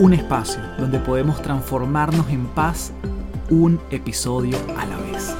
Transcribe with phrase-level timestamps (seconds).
[0.00, 2.90] Un espacio donde podemos transformarnos en paz
[3.50, 5.36] un episodio a la vez.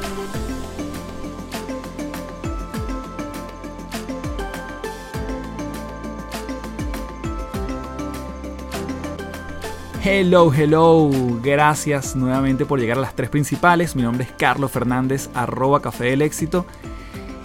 [10.05, 11.11] Hello, hello.
[11.43, 13.97] Gracias nuevamente por llegar a las tres principales.
[13.97, 16.67] Mi nombre es Carlos Fernández, arroba Café del Éxito.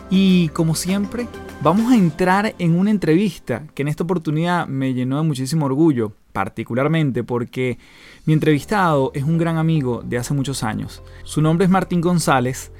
[0.09, 1.29] Y como siempre,
[1.61, 6.11] Vamos a entrar en una entrevista que en esta oportunidad me llenó de muchísimo orgullo,
[6.35, 7.79] particularmente porque
[8.25, 11.01] mi entrevistado es un gran amigo de hace muchos años.
[11.23, 12.73] Su nombre es Martín González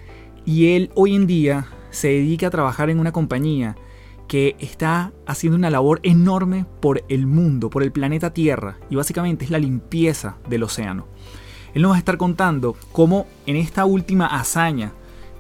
[0.44, 3.78] y él hoy en día se dedica a trabajar en una compañía
[4.28, 9.46] que está haciendo una labor enorme por el mundo, por el planeta Tierra, y básicamente
[9.46, 11.08] es la limpieza del océano.
[11.74, 14.92] Él nos va a estar contando cómo en esta última hazaña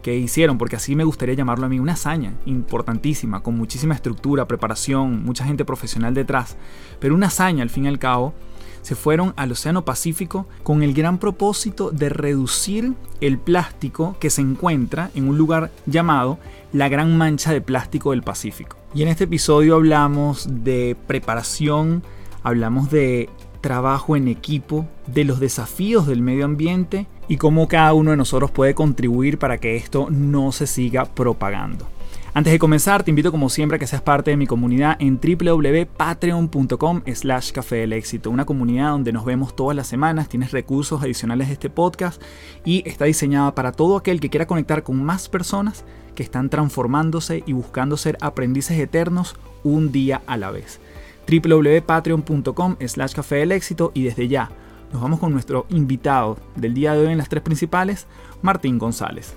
[0.06, 4.47] que hicieron, porque así me gustaría llamarlo a mí, una hazaña importantísima, con muchísima estructura,
[4.47, 6.58] preparación, mucha gente profesional detrás,
[7.00, 8.36] pero una hazaña al fin y al cabo,
[8.84, 14.42] se fueron al Océano Pacífico con el gran propósito de reducir el plástico que se
[14.42, 16.38] encuentra en un lugar llamado
[16.72, 18.78] la Gran Mancha de Plástico del Pacífico.
[18.94, 22.03] Y en este episodio hablamos de preparación,
[22.44, 23.28] hablamos de
[23.66, 28.52] trabajo en equipo, de los desafíos del medio ambiente y cómo cada uno de nosotros
[28.52, 31.88] puede contribuir para que esto no se siga propagando.
[32.36, 35.20] Antes de comenzar, te invito como siempre a que seas parte de mi comunidad en
[35.20, 41.02] www.patreon.com slash café del éxito, una comunidad donde nos vemos todas las semanas, tienes recursos
[41.02, 42.22] adicionales de este podcast
[42.66, 47.42] y está diseñada para todo aquel que quiera conectar con más personas que están transformándose
[47.48, 50.80] y buscando ser aprendices eternos un día a la vez
[51.28, 54.50] www.patreon.com slash café del éxito y desde ya
[54.91, 58.08] nos vamos con nuestro invitado del día de hoy en las tres principales,
[58.41, 59.36] Martín González.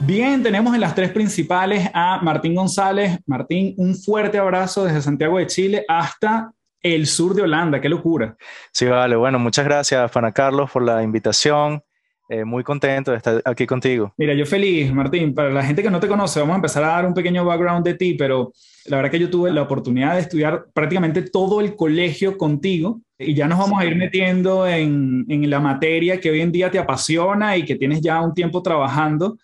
[0.00, 3.18] Bien, tenemos en las tres principales a Martín González.
[3.26, 6.52] Martín, un fuerte abrazo desde Santiago de Chile hasta
[6.82, 7.80] el sur de Holanda.
[7.80, 8.36] Qué locura.
[8.72, 9.16] Sí, vale.
[9.16, 11.82] Bueno, muchas gracias, Fana Carlos, por la invitación.
[12.28, 14.12] Eh, muy contento de estar aquí contigo.
[14.16, 15.32] Mira, yo feliz, Martín.
[15.32, 17.84] Para la gente que no te conoce, vamos a empezar a dar un pequeño background
[17.84, 18.52] de ti, pero
[18.86, 23.34] la verdad que yo tuve la oportunidad de estudiar prácticamente todo el colegio contigo y
[23.34, 26.80] ya nos vamos a ir metiendo en, en la materia que hoy en día te
[26.80, 29.38] apasiona y que tienes ya un tiempo trabajando,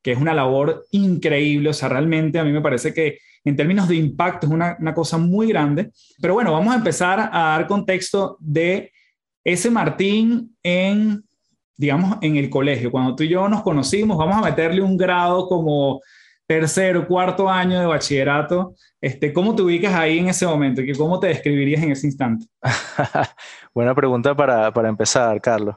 [0.00, 1.70] que es una labor increíble.
[1.70, 4.94] O sea, realmente a mí me parece que en términos de impacto es una, una
[4.94, 5.90] cosa muy grande.
[6.20, 8.92] Pero bueno, vamos a empezar a dar contexto de
[9.44, 11.24] ese Martín en
[11.78, 15.48] digamos, en el colegio, cuando tú y yo nos conocimos, vamos a meterle un grado
[15.48, 16.00] como
[16.46, 20.82] tercero, cuarto año de bachillerato, este, ¿cómo te ubicas ahí en ese momento?
[20.96, 22.46] ¿Cómo te describirías en ese instante?
[23.74, 25.76] Buena pregunta para, para empezar, Carlos.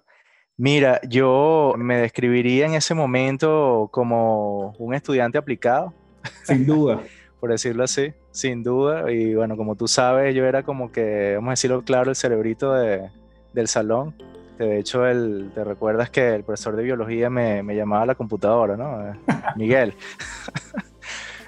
[0.58, 5.94] Mira, yo me describiría en ese momento como un estudiante aplicado.
[6.44, 7.02] Sin duda.
[7.42, 9.12] por decirlo así, sin duda.
[9.12, 12.74] Y bueno, como tú sabes, yo era como que, vamos a decirlo claro, el cerebrito
[12.74, 13.10] de,
[13.54, 14.16] del salón.
[14.66, 18.16] De hecho, el, te recuerdas que el profesor de biología me, me llamaba a la
[18.16, 19.08] computadora, ¿no?
[19.08, 19.14] Eh,
[19.56, 19.96] Miguel.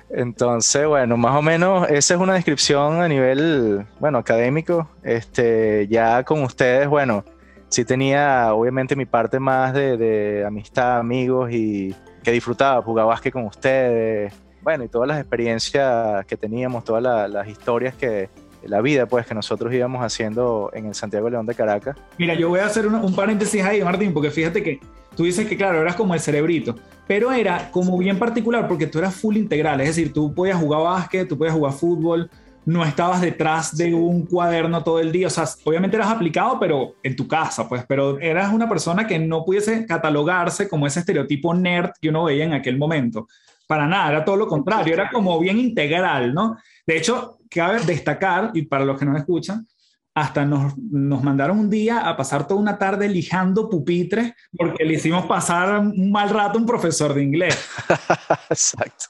[0.10, 4.88] Entonces, bueno, más o menos esa es una descripción a nivel, bueno, académico.
[5.04, 7.24] Este, ya con ustedes, bueno,
[7.70, 13.34] sí tenía obviamente mi parte más de, de amistad, amigos y que disfrutaba, jugar básquet
[13.34, 18.30] con ustedes, bueno, y todas las experiencias que teníamos, todas las historias que,
[18.66, 21.98] la vida pues que nosotros íbamos haciendo en el Santiago León de Caracas.
[22.18, 24.80] Mira, yo voy a hacer un, paréntesis ahí, Martín, porque fíjate que
[25.16, 26.76] tú dices que claro, eras como el cerebrito,
[27.08, 30.82] pero era como bien particular porque tú eras full integral, es decir, tú podías jugar
[30.82, 32.30] básquet, tú podías jugar fútbol,
[32.66, 36.96] no estabas detrás de un cuaderno todo el día, o sea, obviamente eras aplicado, pero
[37.04, 41.54] en tu casa, pues, pero eras una persona que no pudiese catalogarse como ese estereotipo
[41.54, 43.28] nerd que uno veía en aquel momento.
[43.68, 46.58] Para nada, era todo lo contrario, era como bien integral, ¿no?
[46.86, 49.68] De hecho, cabe destacar, y para los que no escuchan,
[50.16, 54.94] hasta nos, nos, mandaron un día a pasar toda una tarde lijando pupitres porque le
[54.94, 57.68] hicimos pasar un mal rato a un profesor de inglés.
[58.50, 59.06] Exacto.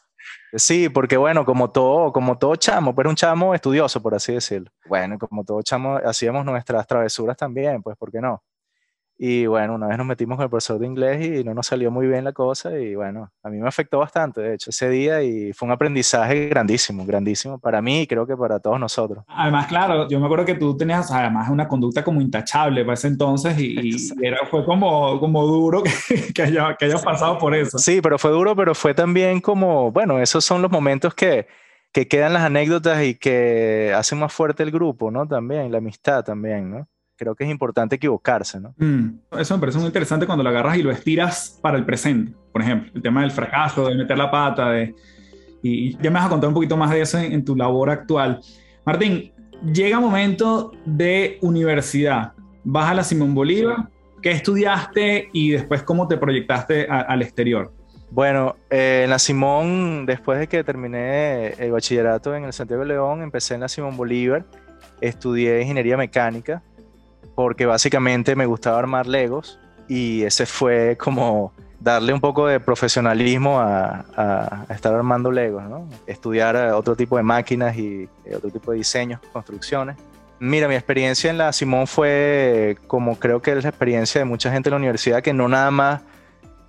[0.56, 4.70] Sí, porque bueno, como todo, como todo chamo, pero un chamo estudioso, por así decirlo.
[4.88, 8.42] Bueno, como todo chamo, hacíamos nuestras travesuras también, pues, ¿por qué no?
[9.18, 11.92] Y bueno, una vez nos metimos con el profesor de inglés y no nos salió
[11.92, 15.22] muy bien la cosa y bueno, a mí me afectó bastante, de hecho, ese día
[15.22, 19.24] y fue un aprendizaje grandísimo, grandísimo para mí y creo que para todos nosotros.
[19.28, 23.08] Además, claro, yo me acuerdo que tú tenías además una conducta como intachable para ese
[23.08, 25.92] entonces y, era, fue como, como duro que,
[26.34, 27.78] que, haya, que hayas pasado por eso.
[27.78, 31.48] Sí, pero fue duro, pero fue también como, bueno, esos son los momentos que
[31.94, 35.28] que quedan las anécdotas y que hacen más fuerte el grupo, ¿no?
[35.28, 36.88] También, la amistad también, ¿no?
[37.16, 38.74] Creo que es importante equivocarse, ¿no?
[38.78, 42.34] Mm, eso me parece muy interesante cuando lo agarras y lo estiras para el presente,
[42.52, 44.96] por ejemplo, el tema del fracaso, de meter la pata, de...
[45.62, 48.42] Y ya me vas a contar un poquito más de eso en, tu labor actual.
[48.86, 49.32] Martín,
[49.74, 52.34] llega momento de universidad.
[52.66, 53.88] Vas a la Simón Bolívar,
[54.22, 57.72] ¿qué estudiaste y después cómo te proyectaste al exterior?
[58.14, 62.90] Bueno, eh, en la Simón, después de que terminé el bachillerato en el Santiago de
[62.90, 64.46] León, empecé en la Simón Bolívar,
[65.02, 66.62] estudié ingeniería mecánica,
[67.36, 73.60] porque básicamente me gustaba armar Legos y ese fue como darle un poco de profesionalismo
[73.60, 75.88] a, estar armando Legos, ¿no?
[76.08, 79.98] Estudiar eh, otro tipo de máquinas y eh, otro tipo de diseños, construcciones.
[80.40, 84.52] Mira, mi experiencia en la Simón fue como creo que es la experiencia de mucha
[84.52, 86.02] gente en la universidad, que no nada más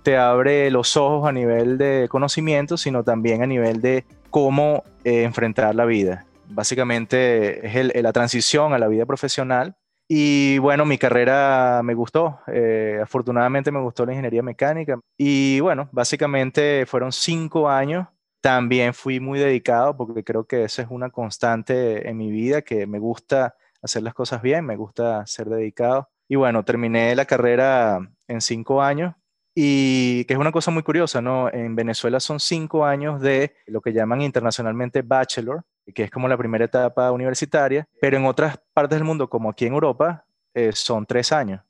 [0.03, 5.23] te abre los ojos a nivel de conocimiento, sino también a nivel de cómo eh,
[5.23, 6.25] enfrentar la vida.
[6.47, 9.75] Básicamente es la transición a la vida profesional.
[10.07, 12.39] Y bueno, mi carrera me gustó.
[12.47, 14.99] Eh, afortunadamente me gustó la ingeniería mecánica.
[15.17, 18.07] Y bueno, básicamente fueron cinco años.
[18.41, 22.85] También fui muy dedicado porque creo que esa es una constante en mi vida, que
[22.85, 26.09] me gusta hacer las cosas bien, me gusta ser dedicado.
[26.27, 29.15] Y bueno, terminé la carrera en cinco años
[29.55, 31.49] y que es una cosa muy curiosa, ¿no?
[31.51, 35.63] En Venezuela son cinco años de lo que llaman internacionalmente bachelor,
[35.93, 39.65] que es como la primera etapa universitaria, pero en otras partes del mundo, como aquí
[39.65, 41.61] en Europa, eh, son tres años.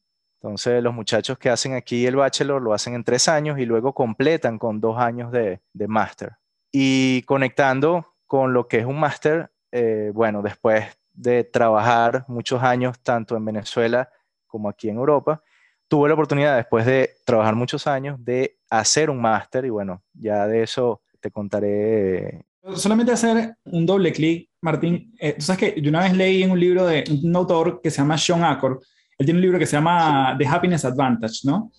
[0.41, 3.93] Entonces los muchachos que hacen aquí el bachelor lo hacen en tres años y luego
[3.93, 6.37] completan con dos años de, de máster.
[6.71, 12.99] Y conectando con lo que es un máster, eh, bueno, después de trabajar muchos años
[12.99, 14.09] tanto en Venezuela
[14.47, 15.41] como aquí en Europa,
[15.87, 20.47] tuve la oportunidad, después de trabajar muchos años, de hacer un máster y bueno, ya
[20.47, 22.45] de eso te contaré.
[22.75, 25.13] Solamente hacer un doble clic, Martín.
[25.19, 27.91] Eh, tú sabes que yo una vez leí en un libro de un autor que
[27.91, 28.79] se llama Sean Accord,
[29.17, 31.71] él tiene un libro que se llama The Happiness Advantage, ¿no?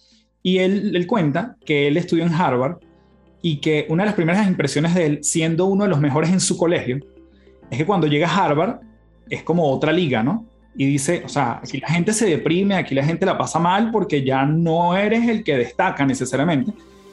[0.43, 2.79] Y él, él cuenta que él estudió en Harvard
[3.43, 6.41] y que una de las primeras impresiones de él, siendo uno de los mejores en
[6.41, 7.01] su colegio,
[7.71, 8.81] es que cuando llega a Harvard
[9.29, 10.47] es como otra liga, ¿no?
[10.77, 13.91] Y dice, o sea, aquí la gente se deprime, aquí la gente la pasa mal
[13.91, 16.73] porque ya no eres el que destaca necesariamente,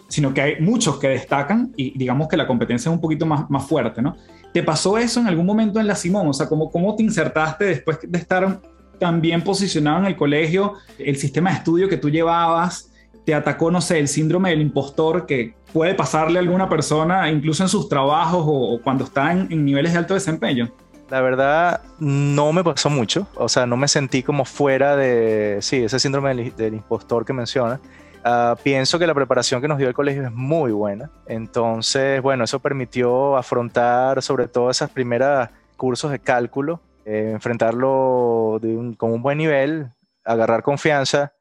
[0.09, 3.49] sino que hay muchos que destacan y digamos que la competencia es un poquito más,
[3.49, 4.17] más fuerte, ¿no?
[4.53, 6.27] ¿Te pasó eso en algún momento en la Simón?
[6.27, 8.61] O sea, ¿cómo, cómo te insertaste después de estar
[8.99, 10.73] tan bien posicionado en el colegio?
[10.99, 12.91] El sistema de estudio que tú llevabas,
[13.25, 17.63] te atacó, no sé, el síndrome del impostor que puede pasarle a alguna persona, incluso
[17.63, 20.71] en sus trabajos o, cuando está en niveles de alto desempeño.
[21.13, 23.27] La verdad, no me pasó mucho.
[23.35, 27.79] O sea, no me sentí como fuera de, sí, ese síndrome del, impostor que menciona.
[28.23, 31.11] Ah, pienso que la preparación que nos dio el colegio es muy buena.
[31.27, 38.59] Entonces, bueno, eso permitió afrontar sobre todo esas primeras cursos de cálculo, eh, enfrentarlo
[38.97, 39.91] con un buen nivel,
[40.25, 41.33] agarrar confianza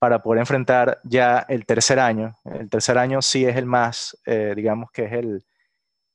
[0.00, 2.34] para poder enfrentar ya el tercer año.
[2.44, 5.44] El tercer año sí es el más, eh, digamos que es el,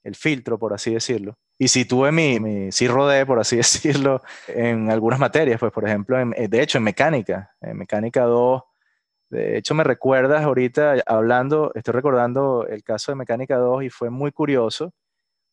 [0.04, 1.38] el filtro, por así decirlo.
[1.60, 5.86] Y si tuve mi, mi, sí rodé, por así decirlo, en algunas materias, pues por
[5.88, 8.62] ejemplo, eh, de hecho en mecánica, en mecánica 2,
[9.30, 14.10] de hecho me recuerdas ahorita hablando, estoy recordando el caso de mecánica 2 y fue
[14.10, 14.94] muy curioso,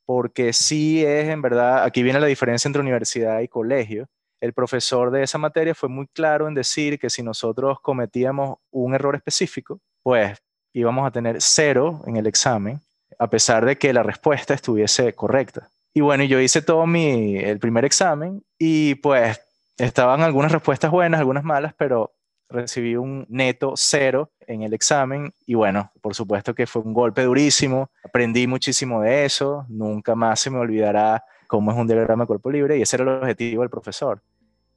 [0.06, 4.06] porque sí es en verdad, aquí viene la diferencia entre universidad y colegio.
[4.40, 8.94] El profesor de esa materia fue muy claro en decir que si nosotros cometíamos un
[8.94, 10.38] error específico, pues
[10.74, 12.80] íbamos a tener cero en el examen,
[13.18, 15.70] a pesar de que la respuesta estuviese correcta.
[15.96, 19.40] Y bueno, yo hice todo mi, el primer examen y pues
[19.78, 22.12] estaban algunas respuestas buenas, algunas malas, pero
[22.48, 27.22] recibí un neto cero en el examen y bueno, por supuesto que fue un golpe
[27.22, 32.26] durísimo, aprendí muchísimo de eso, nunca más se me olvidará cómo es un diagrama de
[32.26, 34.20] cuerpo libre y ese era el objetivo del profesor.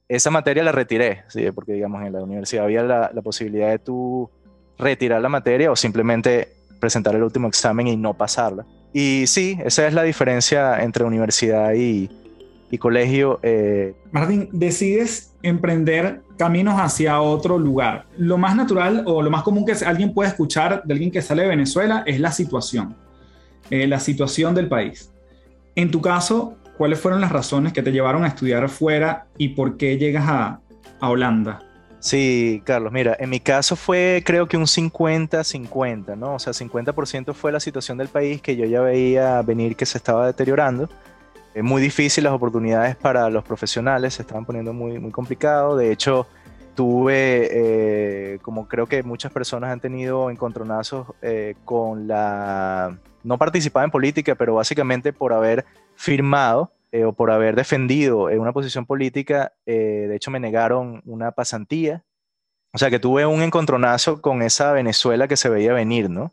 [0.06, 1.50] Esa materia la retiré, ¿sí?
[1.50, 4.30] porque digamos en la universidad había la, la posibilidad de tú
[4.78, 6.48] retirar la materia o simplemente
[6.78, 8.64] presentar el último examen y no pasarla.
[8.92, 12.10] Y sí, esa es la diferencia entre universidad y,
[12.78, 13.40] colegio.
[13.42, 13.94] Eh.
[14.12, 18.06] Martín, decides emprender caminos hacia otro lugar.
[18.16, 21.42] Lo más natural o lo más común que alguien puede escuchar de alguien que sale
[21.42, 22.96] de Venezuela es la situación,
[23.70, 25.12] eh, la situación del país.
[25.74, 29.76] En tu caso, ¿cuáles fueron las razones que te llevaron a estudiar fuera y por
[29.76, 30.60] qué llegas a
[31.00, 31.67] Holanda?
[32.00, 36.34] Sí, Carlos, mira, en mi caso fue creo que un 50-50, ¿no?
[36.34, 39.98] O sea, 50% fue la situación del país que yo ya veía venir que se
[39.98, 40.88] estaba deteriorando.
[41.54, 45.76] Es muy difícil las oportunidades para los profesionales, se estaban poniendo muy, complicado.
[45.76, 46.28] De hecho,
[46.76, 52.96] tuve, eh, como creo que muchas personas han tenido encontronazos eh, con la...
[53.24, 55.64] No participaba en política, pero básicamente por haber
[55.96, 61.02] firmado eh, o por haber defendido en una posición política, eh, de hecho me negaron
[61.04, 62.04] una pasantía.
[62.72, 66.32] O sea que tuve un encontronazo con esa Venezuela que se veía venir, ¿no?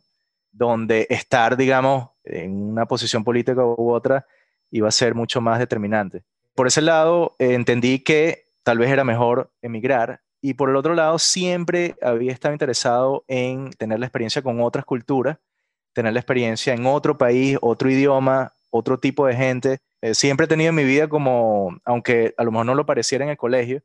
[0.52, 4.26] Donde estar, digamos, en una posición política u otra
[4.72, 6.24] iba a ser mucho más determinante.
[6.56, 10.94] Por ese lado, eh, entendí que tal vez era mejor emigrar y por el otro
[10.94, 15.40] lado, siempre había estado interesado en tener la experiencia con otras culturas,
[15.92, 20.48] tener la experiencia en otro país, otro idioma, otro tipo de gente eh, siempre he
[20.48, 23.82] tenido en mi vida como, aunque a lo mejor no lo pareciera en el colegio,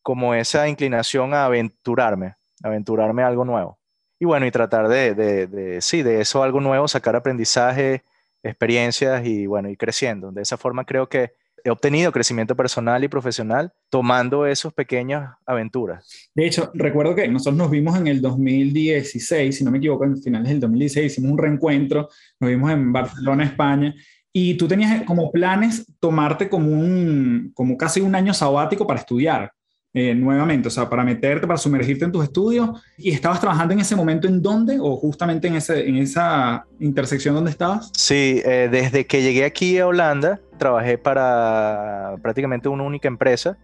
[0.00, 3.80] como esa inclinación a aventurarme, aventurarme a algo nuevo.
[4.20, 8.04] Y bueno, y tratar de, de, sí, de eso algo nuevo, sacar aprendizaje,
[8.44, 10.30] experiencias y bueno, ir creciendo.
[10.30, 11.32] De esa forma creo que
[11.64, 16.30] he obtenido crecimiento personal y profesional tomando esas pequeñas aventuras.
[16.34, 20.20] De hecho, recuerdo que nosotros nos vimos en el 2016, si no me equivoco, en
[20.22, 23.94] finales del 2016 hicimos un reencuentro, nos vimos en Barcelona, España,
[24.32, 29.52] y tú tenías como planes tomarte como, un, como casi un año sabático para estudiar
[29.92, 32.70] eh, nuevamente, o sea, para meterte, para sumergirte en tus estudios.
[32.96, 37.34] ¿Y estabas trabajando en ese momento en dónde o justamente en, ese, en esa intersección
[37.34, 37.90] donde estabas?
[37.96, 43.56] Sí, eh, desde que llegué aquí a Holanda, trabajé para prácticamente una única empresa.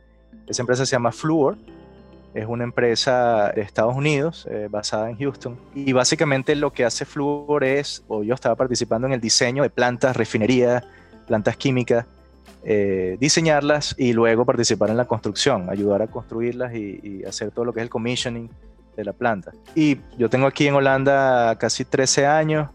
[0.49, 1.57] Esa empresa se llama Fluor
[2.37, 7.07] es una empresa de Estados Unidos eh, basada en Houston y básicamente lo que hace
[7.07, 10.85] Fluor es, o yo estaba participando en el diseño de plantas, refinerías,
[11.27, 12.05] plantas químicas,
[12.69, 17.73] eh, diseñarlas y luego participar en la construcción, ayudar a construirlas y, hacer todo lo
[17.73, 18.51] que es el commissioning
[18.97, 19.53] de la planta.
[19.77, 22.69] Y yo tengo aquí en Holanda casi 13 años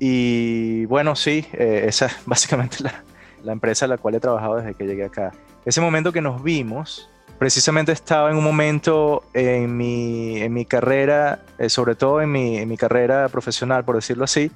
[0.00, 4.74] y bueno, sí, eh, esa es básicamente la, empresa en la cual he trabajado desde
[4.74, 5.30] que llegué acá.
[5.64, 11.38] Ese momento que nos vimos, precisamente estaba en un momento en mi, en mi carrera,
[11.56, 14.50] eh, sobre todo en mi, carrera profesional, por decirlo así,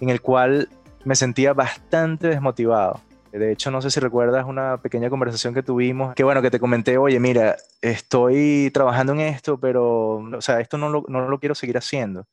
[0.00, 0.68] en el cual
[1.04, 3.00] me sentía bastante desmotivado.
[3.34, 6.60] De hecho, no sé si recuerdas una pequeña conversación que tuvimos, que bueno, que te
[6.60, 11.40] comenté, oye, mira, estoy trabajando en esto, pero, o sea, esto no lo, no lo
[11.40, 12.28] quiero seguir haciendo.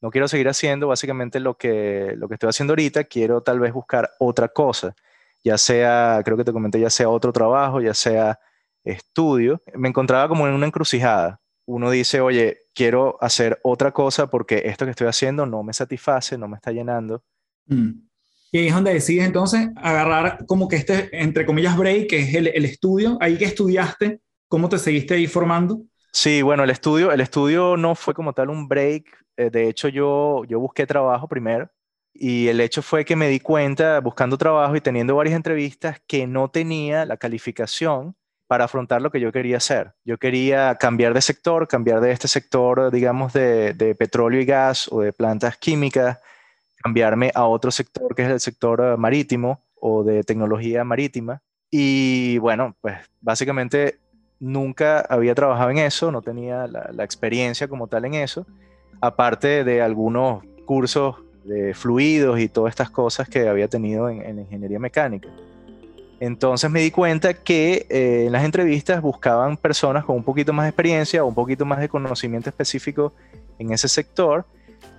[0.00, 3.72] No quiero seguir haciendo básicamente lo que, lo que estoy haciendo ahorita, quiero tal vez
[3.72, 4.96] buscar otra cosa,
[5.44, 8.40] ya sea, creo que te comenté, ya sea otro trabajo, ya sea
[8.82, 11.40] estudio, me encontraba como en una encrucijada.
[11.64, 16.36] Uno dice, oye, quiero hacer otra cosa porque esto que estoy haciendo no me satisface,
[16.36, 17.22] no me está llenando.
[17.66, 18.09] Mm.
[18.52, 22.34] Y ahí es donde decides entonces agarrar como que este, entre comillas, break, que es
[22.34, 23.16] el, el estudio.
[23.20, 25.82] Ahí que estudiaste, ¿cómo te seguiste ahí formando?
[26.12, 29.04] Sí, bueno, el estudio, el estudio no fue como tal un break.
[29.36, 31.70] Eh, de hecho, yo, yo busqué trabajo primero
[32.12, 36.26] y el hecho fue que me di cuenta, buscando trabajo y teniendo varias entrevistas, que
[36.26, 38.16] no tenía la calificación
[38.46, 39.94] para afrontar lo que yo quería hacer.
[40.04, 45.02] Yo quería cambiar de sector, cambiar de este sector, digamos, de, petróleo y gas o
[45.02, 46.18] de plantas químicas,
[46.82, 51.42] cambiarme a otro sector que es el sector eh, marítimo o de tecnología marítima.
[51.70, 53.98] Y bueno, pues básicamente
[54.38, 58.46] nunca había trabajado en eso, no tenía la, experiencia como tal en eso,
[59.00, 64.78] aparte de algunos cursos de fluidos y todas estas cosas que había tenido en ingeniería
[64.78, 65.28] mecánica.
[66.20, 70.66] Entonces me di cuenta que eh, en las entrevistas buscaban personas con un poquito más
[70.66, 73.14] de experiencia o un poquito más de conocimiento específico
[73.58, 74.44] en ese sector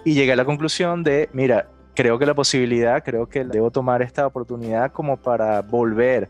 [0.04, 4.02] y llegué a la conclusión de, mira, creo que la posibilidad, creo que debo tomar
[4.02, 6.30] esta oportunidad como para volver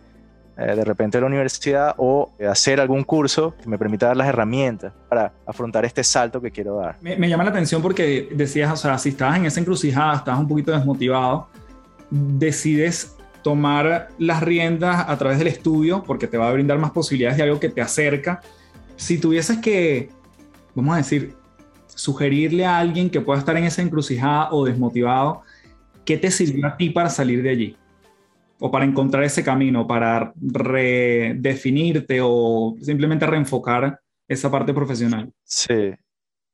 [0.57, 4.27] eh, de repente a la universidad o hacer algún curso que me permita dar las
[4.27, 6.97] herramientas para afrontar este salto que quiero dar.
[7.01, 10.41] Me, me llama la atención porque decías, o sea, si estabas en esa encrucijada, estabas
[10.41, 11.47] un poquito desmotivado,
[12.09, 17.37] decides tomar las riendas a través del estudio porque te va a brindar más posibilidades
[17.37, 18.41] de algo que te acerca.
[18.97, 20.09] Si tuvieses que,
[20.75, 21.33] vamos a decir,
[21.95, 25.41] sugerirle a alguien que pueda estar en esa encrucijada o desmotivado,
[26.05, 27.77] ¿qué te sirvió a ti para salir de allí?
[28.59, 35.31] O para encontrar ese camino, para redefinirte o simplemente reenfocar esa parte profesional.
[35.43, 35.93] Sí.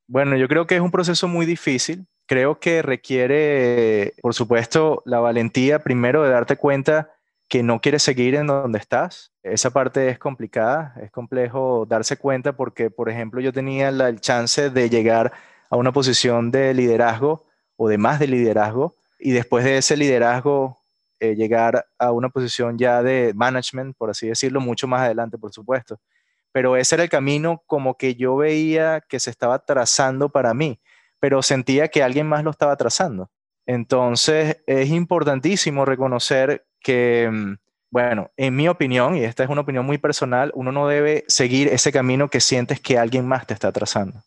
[0.07, 5.19] Bueno, yo creo que es un proceso muy difícil creo que requiere, por supuesto, la
[5.19, 7.11] valentía primero de darte cuenta
[7.47, 9.31] que no quieres seguir en donde estás.
[9.51, 14.19] Esa parte es complicada, es complejo darse cuenta porque, por ejemplo, yo tenía la, el
[14.21, 15.31] chance de llegar
[15.69, 20.79] a una posición de liderazgo o de más de liderazgo y después de ese liderazgo
[21.19, 25.51] eh, llegar a una posición ya de management, por así decirlo, mucho más adelante, por
[25.51, 25.99] supuesto.
[26.51, 30.79] pero ese era el camino como que yo veía que se estaba trazando para mí,
[31.19, 33.29] pero sentía que alguien más lo estaba trazando.
[33.67, 37.55] Entonces es importantísimo reconocer que, mm,
[37.89, 41.69] bueno, en mi opinión, y esta es una opinión muy personal, uno no debe seguir
[41.69, 44.21] ese camino que sientes que alguien más te está trazando.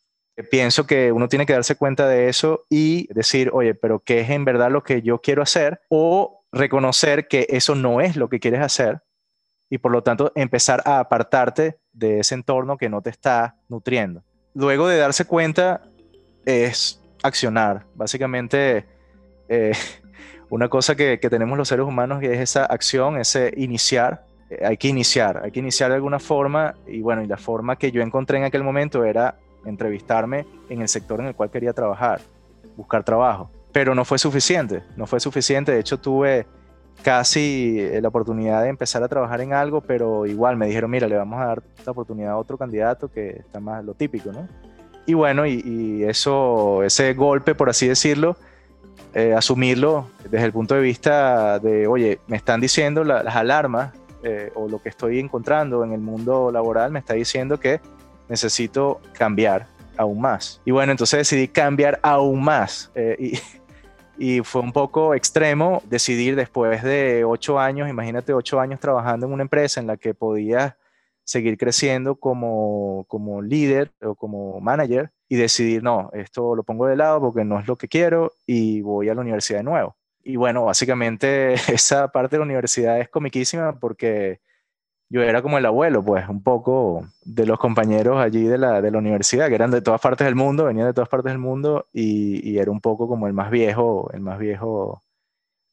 [0.50, 4.30] Pienso que uno tiene que darse cuenta de eso y decir, oye, pero ¿qué es
[4.30, 5.82] en verdad lo que yo quiero hacer?
[5.90, 9.02] O reconocer que eso no es lo que quieres hacer
[9.68, 14.24] y por lo tanto empezar a apartarte de ese entorno que no te está nutriendo.
[14.54, 15.82] Luego de darse cuenta
[16.44, 17.86] es accionar.
[17.94, 18.86] Básicamente,
[19.48, 19.72] eh,
[20.50, 24.24] una cosa que, tenemos los seres humanos es esa acción, ese iniciar.
[24.50, 27.76] Eh, hay que iniciar, hay que iniciar de alguna forma y bueno, y la forma
[27.76, 31.72] que yo encontré en aquel momento era entrevistarme en el sector en el cual quería
[31.72, 32.20] trabajar,
[32.76, 33.50] buscar trabajo.
[33.72, 35.72] Pero no fue suficiente, no fue suficiente.
[35.72, 36.46] De hecho, tuve
[37.02, 41.06] casi eh, la oportunidad de empezar a trabajar en algo, pero igual me dijeron, mira,
[41.08, 44.48] le vamos a dar la oportunidad a otro candidato que está más lo típico, ¿no?
[45.06, 48.36] Y bueno, y, eso, ese golpe, por así decirlo,
[49.14, 53.92] eh, asumirlo desde el punto de vista de, oye, me están diciendo las alarmas
[54.22, 57.80] eh, o lo que estoy encontrando en el mundo laboral me está diciendo que
[58.28, 59.66] necesito cambiar
[59.96, 60.60] aún más.
[60.64, 62.90] Y bueno, entonces decidí cambiar aún más.
[63.18, 63.38] y
[64.20, 69.32] y fue un poco extremo decidir después de ocho años, imagínate ocho años trabajando en
[69.32, 70.74] una empresa en la que podías
[71.24, 76.96] seguir creciendo como, como líder o como manager y decidir, no, esto lo pongo de
[76.96, 79.96] lado porque no es lo que quiero y voy a la universidad de nuevo.
[80.24, 84.40] Y bueno, básicamente esa parte de la universidad es comiquísima porque
[85.08, 88.90] yo era como el abuelo, pues, un poco de los compañeros allí de la, de
[88.90, 91.88] la universidad, que eran de todas partes del mundo, venían de todas partes del mundo,
[91.92, 95.02] y, y era un poco como el más viejo, el más viejo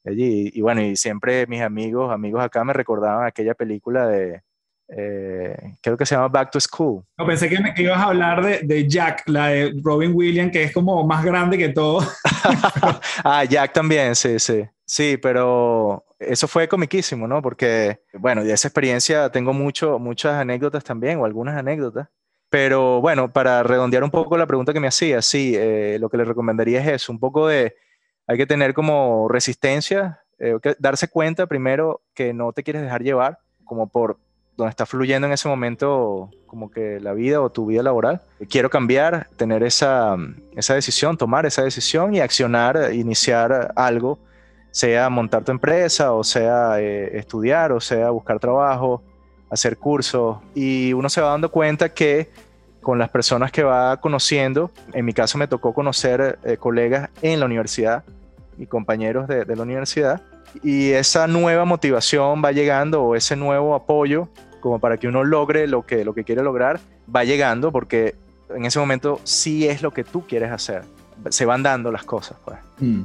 [0.06, 0.52] allí.
[0.54, 4.44] Y, bueno, y siempre mis amigos, amigos acá me recordaban aquella película de,
[4.90, 7.04] eh, creo que se llama Back to School.
[7.18, 10.64] No, pensé que, que ibas a hablar de, de, Jack, la de Robin Williams, que
[10.64, 12.00] es como más grande que todo.
[13.24, 14.66] ah, Jack también, sí, sí.
[14.86, 17.42] Sí, pero eso fue comiquísimo, ¿no?
[17.42, 22.08] Porque, bueno, de esa experiencia tengo mucho, muchas anécdotas también, o algunas anécdotas.
[22.50, 26.16] Pero bueno, para redondear un poco la pregunta que me hacía, sí, eh, lo que
[26.16, 27.76] le recomendaría es eso, un poco de,
[28.26, 33.40] hay que tener como resistencia, eh, darse cuenta primero que no te quieres dejar llevar,
[33.66, 34.18] como por
[34.58, 38.22] donde está fluyendo en ese momento como que la vida o tu vida laboral.
[38.50, 40.18] Quiero cambiar, tener esa,
[40.56, 44.20] esa decisión, tomar esa decisión y accionar, iniciar algo
[44.78, 49.02] sea montar tu empresa, o sea eh, estudiar, o sea buscar trabajo,
[49.50, 50.38] hacer cursos.
[50.54, 52.30] Y uno se va dando cuenta que
[52.82, 57.40] con las personas que va conociendo, en mi caso me tocó conocer eh, colegas en
[57.40, 58.04] la universidad
[58.60, 60.22] y compañeros de, la universidad,
[60.64, 65.68] y esa nueva motivación va llegando, o ese nuevo apoyo, como para que uno logre
[65.68, 66.80] lo que, lo que quiere lograr,
[67.14, 68.16] va llegando, porque
[68.56, 70.84] en ese momento sí es lo que tú quieres hacer.
[71.30, 72.38] Se van dando las cosas.
[72.44, 72.58] Pues.
[72.80, 73.04] Mm.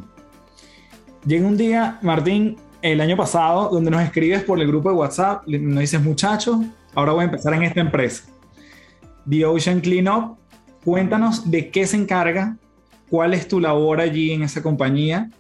[1.27, 5.47] Llega un día, Martín, el año pasado, donde nos escribes por el grupo de WhatsApp,
[5.47, 6.59] nos dices, muchachos,
[6.95, 8.25] ahora voy a empezar en esta empresa.
[9.29, 10.38] The Ocean Cleanup,
[10.85, 12.57] cuéntanos de qué se encarga,
[13.09, 15.31] cuál es tu labor allí en esa compañía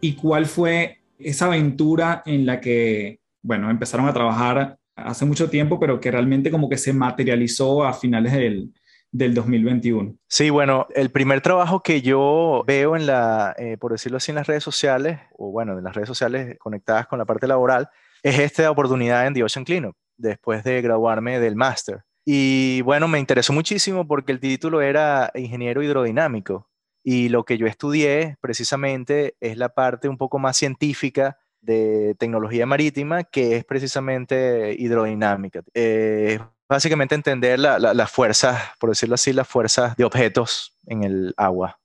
[0.00, 5.78] y cuál fue esa aventura en la que, bueno, empezaron a trabajar hace mucho tiempo,
[5.78, 8.72] pero que realmente como que se materializó a finales del,
[9.12, 10.16] del 2021.
[10.26, 14.36] Sí, bueno, el primer trabajo que yo veo en la, eh, por decirlo así, en
[14.36, 17.88] las redes sociales, o bueno, en las redes sociales conectadas con la parte laboral,
[18.22, 22.04] es esta oportunidad en The Ocean Cleanup, después de graduarme del máster.
[22.24, 26.70] Y bueno, me interesó muchísimo porque el título era ingeniero hidrodinámico
[27.04, 32.66] y lo que yo estudié precisamente es la parte un poco más científica de tecnología
[32.66, 35.62] marítima, que es precisamente hidrodinámica.
[35.72, 41.78] Eh, básicamente entender las fuerzas, por decirlo así, las fuerzas de objetos en el agua.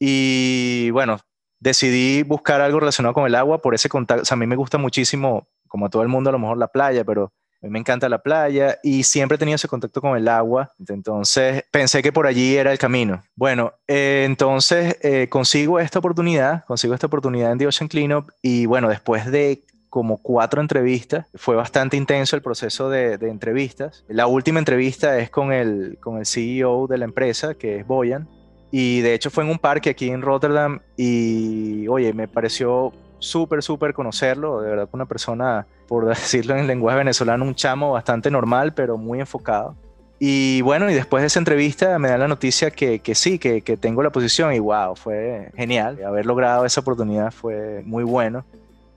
[0.00, 1.18] Y bueno,
[1.60, 4.32] decidí buscar algo relacionado con el agua por ese contacto.
[4.32, 7.04] A mí me gusta muchísimo, como a todo el mundo, a lo mejor la playa,
[7.04, 10.28] pero a mí me encanta la playa y siempre he tenido ese contacto con el
[10.28, 10.72] agua.
[10.88, 13.22] Entonces pensé que por allí era el camino.
[13.34, 18.66] Bueno, eh, entonces eh, consigo esta oportunidad, consigo esta oportunidad en The Ocean Cleanup y
[18.66, 21.26] bueno, después de como cuatro entrevistas.
[21.34, 24.04] Fue bastante intenso el proceso de, entrevistas.
[24.08, 28.28] La última entrevista es con el, con el CEO de la empresa, que es Boyan.
[28.70, 33.62] Y de hecho fue en un parque aquí en Rotterdam y, oye, me pareció súper,
[33.62, 34.60] súper conocerlo.
[34.60, 39.20] De verdad, una persona, por decirlo en lenguaje venezolano, un chamo bastante normal, pero muy
[39.20, 39.76] enfocado.
[40.20, 43.62] Y bueno, y después de esa entrevista me dan la noticia que, que sí, que,
[43.62, 46.02] que, tengo la posición y wow, fue genial.
[46.04, 48.44] Haber logrado esa oportunidad fue muy bueno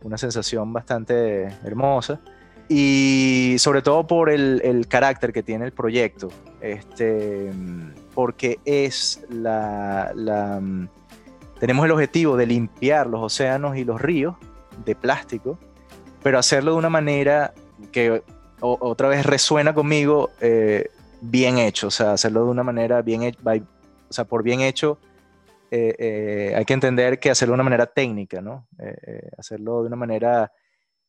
[0.03, 2.19] una sensación bastante hermosa.
[2.69, 6.29] y sobre todo por el, carácter que tiene el proyecto,
[6.62, 7.51] este,
[8.13, 10.13] porque es la,
[11.62, 14.36] tenemos el objetivo de limpiar los océanos y los ríos
[14.84, 15.60] de plástico,
[16.24, 17.54] pero hacerlo de una manera
[17.91, 18.24] que
[18.62, 20.89] otra vez resuena conmigo, eh,
[21.21, 24.97] bien hecho, o sea, hacerlo de una manera bien hecha, o sea, por bien hecho,
[25.69, 28.67] eh, eh, hay que entender que hacerlo de una manera técnica, ¿no?
[29.38, 30.52] hacerlo de una manera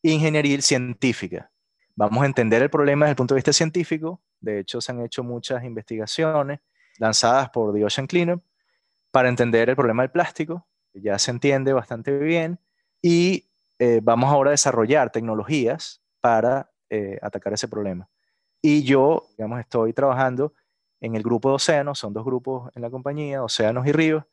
[0.03, 1.51] ingenieril científica.
[1.97, 4.21] Vamos a entender el problema desde el punto de vista científico.
[4.39, 6.61] De hecho, se han hecho muchas investigaciones
[6.99, 8.43] lanzadas por The Ocean Cleanup
[9.13, 10.67] para entender el problema del plástico.
[10.95, 12.59] Ya se entiende bastante bien.
[13.01, 18.09] Y eh, vamos ahora a desarrollar tecnologías para eh, atacar ese problema.
[18.61, 20.55] Y yo, digamos, estoy trabajando
[21.01, 24.25] en el grupo de océanos, son dos grupos en la compañía, océanos y ríos,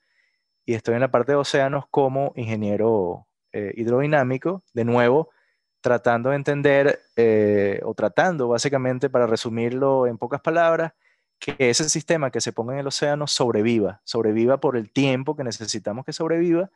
[0.65, 5.29] y estoy en la parte de océanos como ingeniero eh, hidrodinámico, de nuevo,
[5.81, 6.99] tratando de entender
[7.83, 10.93] o tratando básicamente, para resumirlo en pocas palabras,
[11.39, 15.43] que ese sistema que se ponga en el océano sobreviva, sobreviva por el tiempo que
[15.43, 16.69] necesitamos que sobreviva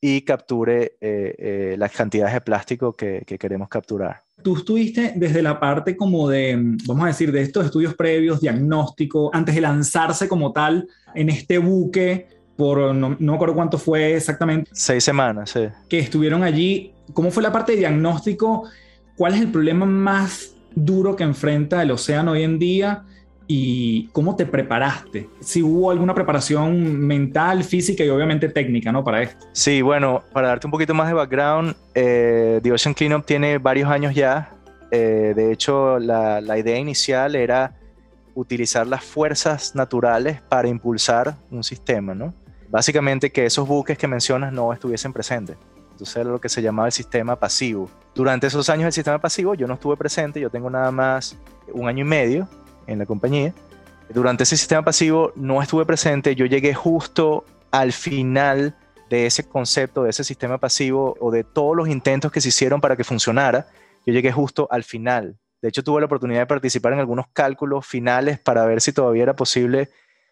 [0.00, 4.22] y capture eh, eh, las cantidades de plástico que, que, queremos capturar.
[4.42, 9.30] Tú estuviste desde la parte como de, vamos a decir, de estos estudios previos, diagnóstico,
[9.34, 14.14] antes de lanzarse como tal en este buque por, no, no me acuerdo cuánto fue
[14.14, 14.70] exactamente.
[14.72, 15.68] Seis semanas, sí.
[15.88, 16.92] Que estuvieron allí.
[17.12, 18.68] ¿Cómo fue la parte de diagnóstico?
[19.16, 23.04] ¿Cuál es el problema más duro que enfrenta el océano hoy en día?
[23.50, 25.30] ¿Y cómo te preparaste?
[25.40, 29.02] Si hubo alguna preparación mental, física y obviamente técnica, ¿no?
[29.02, 29.46] Para esto.
[29.52, 33.90] Sí, bueno, para darte un poquito más de background, eh, The Ocean Cleanup tiene varios
[33.90, 34.52] años ya.
[34.90, 37.74] Eh, de hecho, la, idea inicial era
[38.34, 42.34] utilizar las fuerzas naturales para impulsar un sistema, ¿no?
[42.70, 45.56] básicamente que esos buques que mencionas no estuviesen presentes.
[45.92, 47.90] Entonces era lo que se llamaba el sistema pasivo.
[48.14, 51.36] Durante esos años del sistema pasivo yo no estuve presente, yo tengo nada más
[51.72, 52.48] un año y medio
[52.88, 53.54] en la compañía.
[54.08, 58.74] Durante ese sistema pasivo no estuve presente, yo llegué justo al final
[59.10, 62.80] de ese concepto, de ese sistema pasivo o de todos los intentos que se hicieron
[62.80, 63.68] para que funcionara.
[64.04, 65.38] Yo llegué justo al final.
[65.62, 69.24] De hecho, tuve la oportunidad de participar en algunos cálculos finales para ver si todavía
[69.24, 69.90] era posible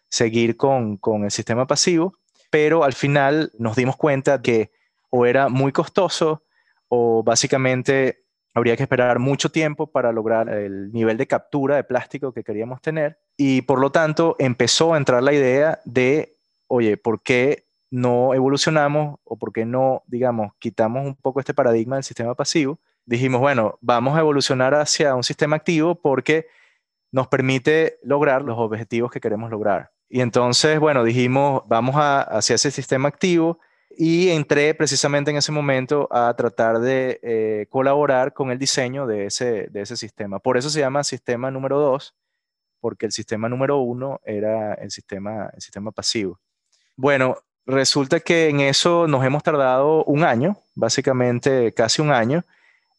[0.09, 2.17] seguir con, con el sistema pasivo
[2.49, 4.71] pero al final nos dimos cuenta que
[5.09, 6.43] o era muy costoso
[6.87, 8.25] o básicamente
[8.57, 12.81] habría que esperar mucho tiempo para lograr el nivel de captura de plástico que queríamos
[12.81, 18.33] tener y por lo tanto empezó a entrar la idea de, oye, ¿por qué no
[18.33, 22.79] evolucionamos o por qué no, digamos, quitamos un poco este paradigma del sistema pasivo?
[23.05, 26.47] Dijimos, bueno, vamos a evolucionar hacia un sistema activo porque
[27.11, 29.91] nos permite lograr los objetivos que queremos lograr.
[30.09, 33.59] Y entonces, bueno, dijimos, vamos a, hacia ese sistema activo
[33.99, 39.25] y entré precisamente en ese momento a tratar de eh, colaborar con el diseño de
[39.25, 40.37] ese, de ese sistema.
[40.37, 42.15] Por eso se llama sistema número 2,
[42.79, 46.39] porque el sistema número 1 era el sistema, el sistema pasivo.
[46.95, 52.43] Bueno, resulta que en eso nos hemos tardado un año, básicamente casi un año,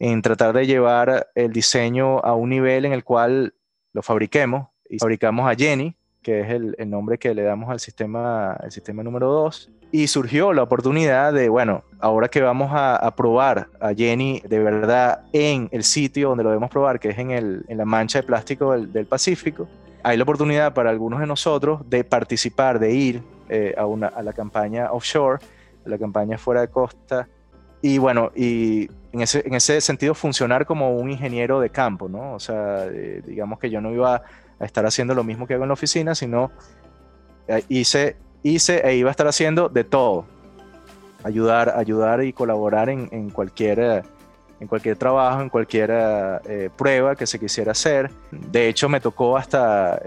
[0.01, 3.55] en tratar de llevar el diseño a un nivel en el cual
[3.93, 4.69] lo fabriquemos.
[4.91, 9.05] Y fabricamos a Jenny, que es el, nombre que le damos al sistema, el sistema
[9.05, 9.71] número 2.
[9.91, 15.23] Y surgió la oportunidad de, bueno, ahora que vamos a, probar a Jenny de verdad
[15.33, 18.27] en el sitio donde lo debemos probar, que es en, el, en la mancha de
[18.27, 19.67] plástico del, Pacífico,
[20.03, 24.23] hay la oportunidad para algunos de nosotros de participar, de ir eh, a, una, a
[24.23, 25.43] la campaña offshore,
[25.87, 27.27] a la campaña fuera de costa,
[27.81, 32.35] y bueno, y en ese, en ese sentido funcionar como un ingeniero de campo, ¿no?
[32.35, 34.23] O sea, eh, digamos que yo no iba
[34.59, 36.51] a estar haciendo lo mismo que hago en la oficina, sino
[37.47, 40.27] eh, hice, hice e iba a estar haciendo de todo.
[41.25, 44.03] Ayudar, ayudar y colaborar en, en cualquier, eh,
[44.61, 48.11] en cualquier trabajo, en cualquier eh, prueba que se quisiera hacer.
[48.31, 50.01] De hecho, me tocó hasta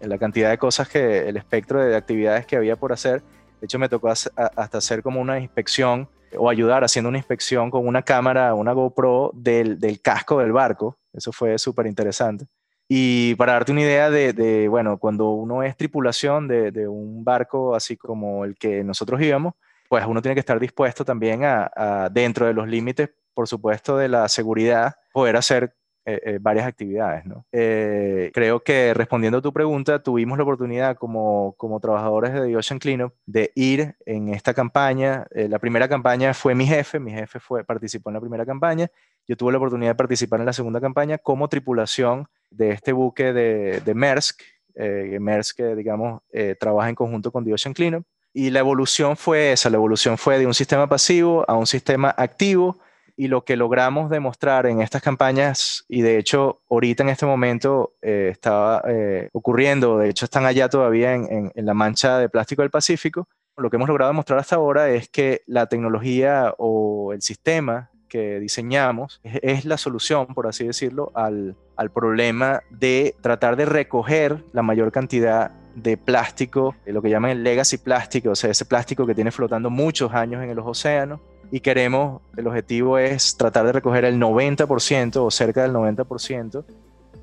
[0.00, 3.22] en la cantidad de cosas que el espectro de actividades que había por hacer.
[3.60, 7.86] De hecho, me tocó hasta hacer como una inspección o ayudar haciendo una inspección con
[7.86, 10.98] una cámara, una GoPro del, del casco del barco.
[11.12, 12.46] Eso fue súper interesante.
[12.88, 17.96] Y para darte una idea de, bueno, cuando uno es tripulación de, un barco así
[17.98, 19.54] como el que nosotros íbamos,
[19.90, 24.08] pues uno tiene que estar dispuesto también a, dentro de los límites, por supuesto, de
[24.08, 25.74] la seguridad, poder hacer
[26.10, 27.44] eh, eh, varias actividades, ¿no?
[27.52, 32.56] Eh, creo que respondiendo a tu pregunta, tuvimos la oportunidad como, como trabajadores de The
[32.56, 35.26] Ocean Cleanup de ir en esta campaña.
[35.34, 38.88] la primera campaña fue mi jefe, mi jefe fue, participó en la primera campaña.
[39.26, 43.34] Yo tuve la oportunidad de participar en la segunda campaña como tripulación de este buque
[43.34, 44.40] de, de Maersk,
[44.76, 48.06] eh, Maersk, digamos, eh, trabaja en conjunto con The Ocean Cleanup.
[48.32, 52.14] Y la evolución fue esa, la evolución fue de un sistema pasivo a un sistema
[52.16, 52.78] activo
[53.18, 57.94] y lo que logramos demostrar en estas campañas, y de hecho ahorita en este momento
[58.00, 62.70] eh, estaba eh, ocurriendo, de hecho están allá todavía en, la mancha de plástico del
[62.70, 63.26] Pacífico,
[63.56, 68.38] lo que hemos logrado demostrar hasta ahora es que la tecnología o el sistema que
[68.38, 74.62] diseñamos es, la solución, por así decirlo, al, al, problema de tratar de recoger la
[74.62, 79.14] mayor cantidad de plástico, lo que llaman el legacy plástico, o sea, ese plástico que
[79.14, 84.04] tiene flotando muchos años en los océanos y queremos, el objetivo es tratar de recoger
[84.04, 86.64] el 90% o cerca del 90%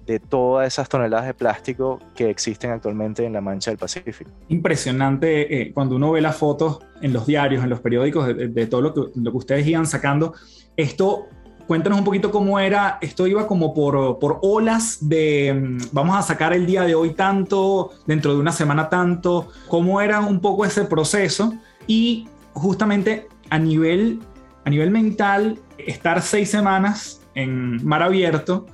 [0.05, 4.29] de todas esas toneladas de plástico que existen actualmente en la mancha del Pacífico.
[4.49, 8.81] Impresionante eh, cuando uno ve las fotos en los diarios, en los periódicos, de, todo
[8.81, 10.33] lo que, lo que, ustedes iban sacando.
[10.77, 11.25] Esto,
[11.65, 16.21] cuéntanos un poquito cómo era, esto iba como por, por olas de, mm, vamos a
[16.21, 20.65] sacar el día de hoy tanto, dentro de una semana tanto, cómo era un poco
[20.65, 21.55] ese proceso
[21.87, 24.19] y justamente a nivel,
[24.65, 28.65] a nivel mental, estar seis semanas en mar abierto,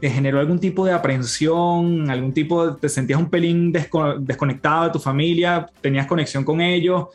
[0.00, 2.10] ¿te generó algún tipo de aprensión?
[2.10, 5.66] ¿Algún tipo de, te sentías un pelín desconectado de tu familia?
[5.80, 7.06] ¿Tenías conexión con ellos?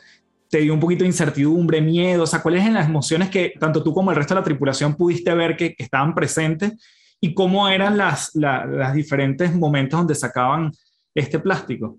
[0.48, 2.22] ¿Te dio un poquito de incertidumbre, miedo?
[2.22, 4.94] O sea, ¿cuáles eran las emociones que tanto tú como el resto de la tripulación
[4.94, 6.72] pudiste ver que, estaban presentes?
[7.20, 10.72] ¿Y cómo eran las, las diferentes momentos donde sacaban
[11.14, 11.98] este plástico?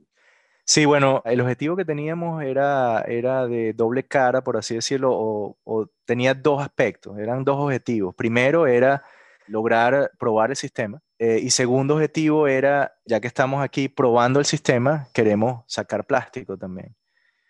[0.73, 5.89] Sí, bueno, el objetivo que teníamos era, era de doble cara, por así decirlo, o,
[6.05, 8.15] tenía dos aspectos, eran dos objetivos.
[8.15, 9.03] Primero era
[9.47, 14.45] lograr probar el sistema eh, y segundo objetivo era, ya que estamos aquí probando el
[14.45, 16.95] sistema, queremos sacar plástico también.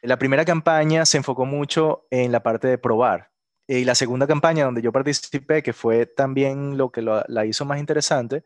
[0.01, 3.29] La primera campaña se enfocó mucho en la parte de probar
[3.67, 7.77] y la segunda campaña donde yo participé, que fue también lo que la hizo más
[7.77, 8.43] interesante,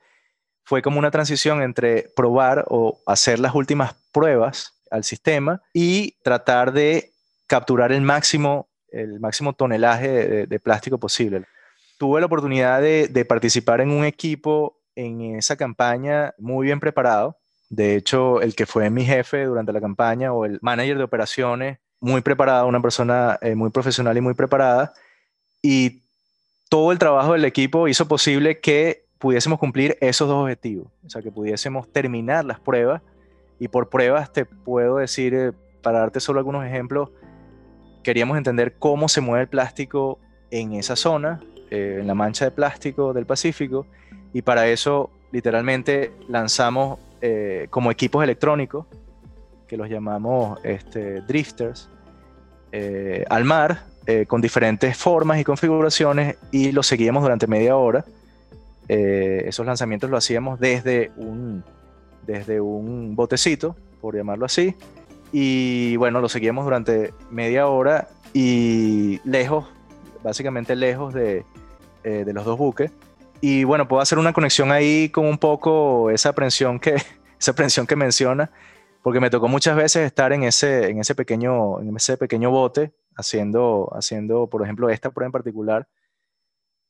[0.66, 6.74] fue como una transición entre probar o hacer las últimas pruebas al sistema y tratar
[6.74, 7.12] de
[7.48, 11.46] capturar el máximo, el máximo tonelaje de, plástico posible.
[12.00, 17.38] Tuve la oportunidad de, participar en un equipo en esa campaña muy bien preparado.
[17.70, 21.80] De hecho, el que fue mi jefe durante la campaña o el manager de operaciones,
[22.00, 24.94] muy preparado, una persona eh, muy profesional y muy preparada.
[25.62, 26.04] Y
[26.70, 31.20] todo el trabajo del equipo hizo posible que pudiésemos cumplir esos dos objetivos, o sea,
[31.20, 33.02] que pudiésemos terminar las pruebas.
[33.58, 37.10] Y por pruebas te puedo decir, eh, para darte solo algunos ejemplos,
[38.04, 40.20] queríamos entender cómo se mueve el plástico
[40.52, 43.88] en esa zona, eh, en la mancha de plástico del Pacífico,
[44.32, 48.86] y para eso literalmente lanzamos eh, como equipos electrónicos,
[49.68, 51.90] que los llamamos este, drifters,
[53.30, 53.86] al mar,
[54.28, 58.06] con diferentes formas y configuraciones, y los seguíamos durante media hora
[58.88, 61.64] eh, esos lanzamientos lo hacíamos desde un,
[62.26, 64.76] desde un botecito, por llamarlo así.
[65.32, 69.66] Y bueno, lo seguíamos durante media hora y lejos,
[70.24, 71.46] básicamente lejos de,
[72.04, 72.92] eh, de los dos buques.
[73.42, 76.96] Y bueno, puedo hacer una conexión ahí con un poco esa aprensión que,
[77.40, 78.52] esa aprensión que menciona,
[79.04, 82.94] porque me tocó muchas veces estar en ese, en ese, pequeño, en ese pequeño bote
[83.16, 85.88] haciendo, haciendo, por ejemplo, esta prueba en particular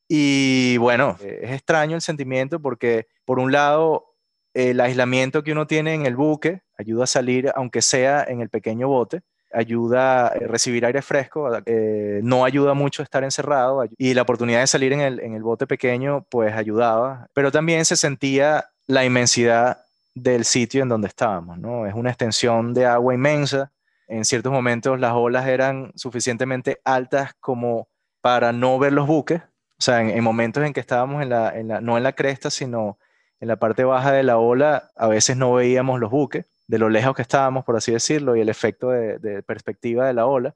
[0.07, 4.15] y bueno, es extraño el sentimiento porque por un lado
[4.53, 8.49] el aislamiento que uno tiene en el buque ayuda a salir, aunque sea en el
[8.49, 14.23] pequeño bote, ayuda a recibir aire fresco, eh, no ayuda mucho estar encerrado y la
[14.23, 18.65] oportunidad de salir en el, en el bote pequeño pues ayudaba, pero también se sentía
[18.87, 19.79] la inmensidad
[20.13, 21.85] del sitio en donde estábamos, ¿no?
[21.85, 23.71] Es una extensión de agua inmensa,
[24.07, 27.87] en ciertos momentos las olas eran suficientemente altas como
[28.21, 29.41] para no ver los buques,
[29.77, 32.97] o sea, en, momentos en que estábamos en la, no en la cresta, sino
[33.41, 36.89] en la parte baja de la ola, a veces no veíamos los buques, de lo
[36.89, 40.55] lejos que estábamos, por así decirlo, y el efecto de, perspectiva de la ola.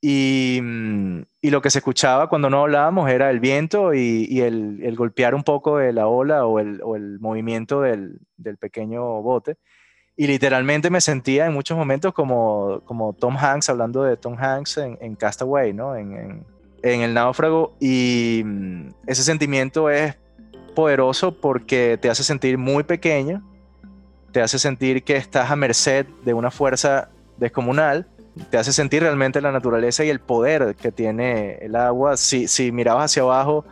[0.00, 4.80] Y, mm, y, lo que se escuchaba cuando no hablábamos era el viento y, el,
[4.82, 9.22] el, golpear un poco de la ola o el, o el movimiento del, del, pequeño
[9.22, 9.58] bote.
[10.16, 14.78] Y literalmente me sentía en muchos momentos como, como Tom Hanks, hablando de Tom Hanks
[14.78, 15.94] en, en Castaway, ¿no?
[15.94, 16.46] En, en
[16.82, 20.16] el náufrago y mm, ese sentimiento es
[20.74, 23.42] poderoso porque te hace sentir muy pequeño,
[24.32, 28.06] te hace sentir que estás a merced de una fuerza descomunal,
[28.50, 32.16] te hace sentir realmente la naturaleza y el poder que tiene el agua.
[32.16, 33.64] Si, si mirabas hacia abajo,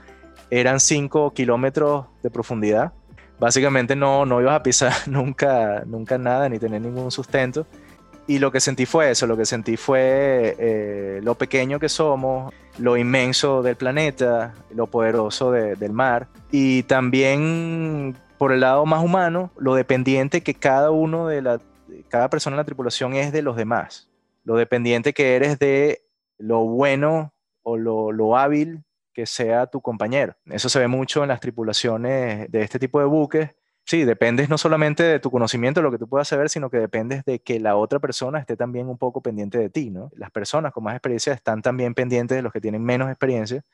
[0.50, 2.92] eran 5 kilómetros de profundidad.
[3.38, 7.66] Básicamente no, no ibas a pisar nunca, nunca nada ni tener ningún sustento.
[8.30, 12.54] Y lo que sentí fue eso, lo que sentí fue eh, lo pequeño que somos,
[12.78, 19.50] lo inmenso del planeta, lo poderoso del mar y también por el lado más humano,
[19.58, 21.60] lo dependiente que cada uno de la,
[22.06, 24.08] cada persona en la tripulación es de los demás,
[24.44, 26.04] lo dependiente que eres de
[26.38, 30.36] lo bueno o lo, lo hábil que sea tu compañero.
[30.46, 33.50] Eso se ve mucho en las tripulaciones de este tipo de buques.
[33.84, 36.78] Sí, dependes no solamente de tu conocimiento, de lo que tú puedas saber, sino que
[36.78, 40.10] dependes de que la otra persona esté también un poco pendiente de ti, ¿no?
[40.14, 43.64] Las personas con más experiencia están también pendientes de los que tienen menos experiencia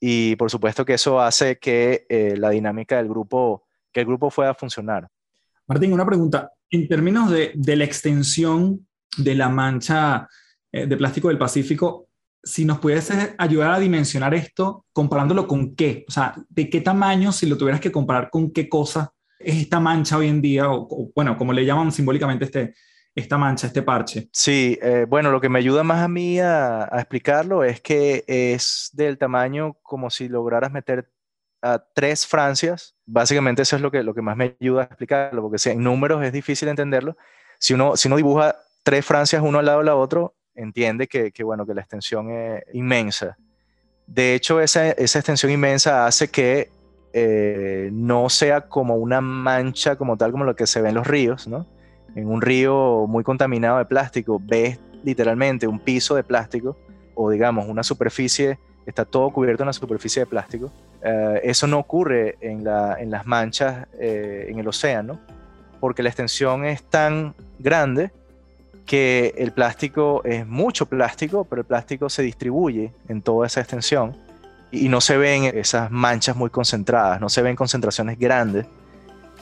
[0.00, 4.30] y por supuesto que eso hace que eh, la dinámica del grupo, que el grupo
[4.30, 5.08] pueda funcionar.
[5.66, 6.52] Martín, una pregunta.
[6.70, 10.28] En términos de, la extensión de la mancha
[10.70, 12.07] eh, de plástico del Pacífico,
[12.42, 17.32] si nos pudiese ayudar a dimensionar esto comparándolo con qué, o sea, de qué tamaño,
[17.32, 21.10] si lo tuvieras que comparar con qué cosa es esta mancha hoy en día, o,
[21.14, 22.74] bueno, como le llaman simbólicamente este,
[23.14, 24.28] esta mancha, este parche.
[24.32, 28.90] Sí, eh, bueno, lo que me ayuda más a mí a, explicarlo es que es
[28.92, 31.10] del tamaño como si lograras meter
[31.62, 32.96] a tres Francias.
[33.06, 35.82] Básicamente eso es lo que, lo que más me ayuda a explicarlo, porque si en
[35.82, 37.16] números es difícil entenderlo.
[37.58, 41.32] Si uno, si uno dibuja tres Francias uno al lado de la otro, entiende que,
[41.44, 43.36] bueno, que la extensión es inmensa.
[44.06, 46.70] De hecho, esa, extensión inmensa hace que
[47.12, 51.06] eh, no sea como una mancha como tal como lo que se ve en los
[51.06, 51.66] ríos, ¿no?
[52.14, 56.76] En un río muy contaminado de plástico, ves literalmente un piso de plástico
[57.14, 60.72] o digamos una superficie, está todo cubierto en una superficie de plástico.
[61.02, 65.20] Eh, eso no ocurre en, las manchas eh, en el océano
[65.80, 68.10] porque la extensión es tan grande
[68.88, 74.16] que el plástico es mucho plástico, pero el plástico se distribuye en toda esa extensión
[74.70, 78.66] y no se ven esas manchas muy concentradas, no se ven concentraciones grandes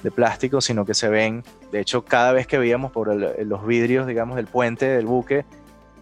[0.02, 4.08] de plástico, sino que se ven, de hecho, cada vez que veíamos por los vidrios,
[4.08, 5.44] digamos, del puente del buque,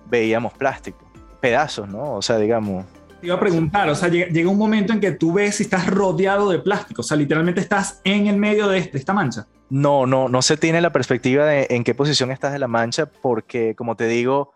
[0.06, 0.98] veíamos plástico,
[1.40, 2.14] pedazos, ¿no?
[2.14, 2.86] O sea, digamos...
[3.24, 5.86] Te iba a preguntar, o sea, llega, un momento en que tú ves si estás
[5.86, 9.46] rodeado de plástico, o sea, literalmente estás en el medio de esta mancha.
[9.70, 13.06] No, no, no se tiene la perspectiva de en qué posición estás de la mancha,
[13.06, 14.52] porque como te digo,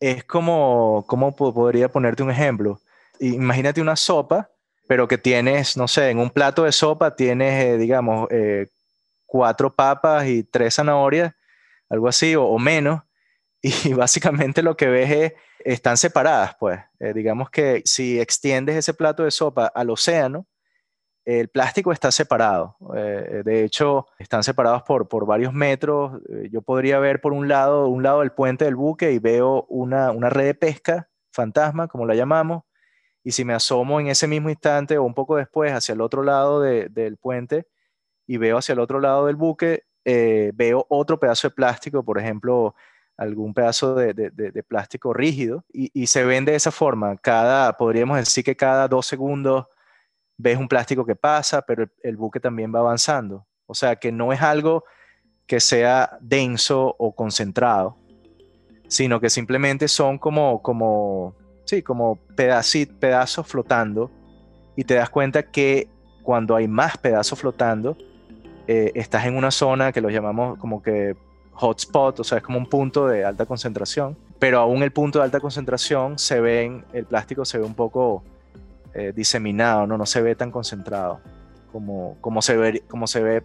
[0.00, 2.80] es como, ¿cómo podría ponerte un ejemplo?
[3.20, 4.48] Imagínate una sopa,
[4.88, 8.68] pero que tienes, no sé, en un plato de sopa tienes, eh, digamos, eh,
[9.26, 11.34] cuatro papas y tres zanahorias,
[11.90, 13.02] algo así, o, menos,
[13.60, 15.32] y básicamente lo que ves es,
[15.72, 16.78] están separadas, pues.
[17.00, 20.46] Eh, digamos que si extiendes ese plato de sopa al océano,
[21.24, 22.76] el plástico está separado.
[22.96, 26.22] Eh, de hecho, están separados por, por varios metros.
[26.28, 29.66] Eh, yo podría ver por un lado, un lado del puente del buque y veo
[29.68, 32.62] una, red de pesca fantasma, como la llamamos.
[33.24, 36.22] Y si me asomo en ese mismo instante o un poco después hacia el otro
[36.22, 37.66] lado del puente
[38.24, 42.76] y veo hacia el otro lado del buque, veo otro pedazo de plástico, por ejemplo,
[43.16, 47.16] algún pedazo de, plástico rígido, y, se ven de esa forma.
[47.16, 49.66] Cada, podríamos decir que cada dos segundos
[50.36, 53.46] ves un plástico que pasa, pero el, buque también va avanzando.
[53.66, 54.84] O sea que no es algo
[55.46, 57.96] que sea denso o concentrado,
[58.88, 64.10] sino que simplemente son como, como, sí, como pedazos flotando
[64.76, 65.88] y te das cuenta que
[66.22, 67.96] cuando hay más pedazos flotando,
[68.66, 71.16] eh, estás en una zona que lo llamamos como que
[71.56, 75.24] hotspot, o sea, es como un punto de alta concentración, pero aún el punto de
[75.24, 78.22] alta concentración se ve, el plástico se ve un poco
[78.94, 79.96] eh, diseminado, ¿no?
[79.96, 81.20] no se ve tan concentrado
[81.72, 83.42] como, como, se ve, como se ve,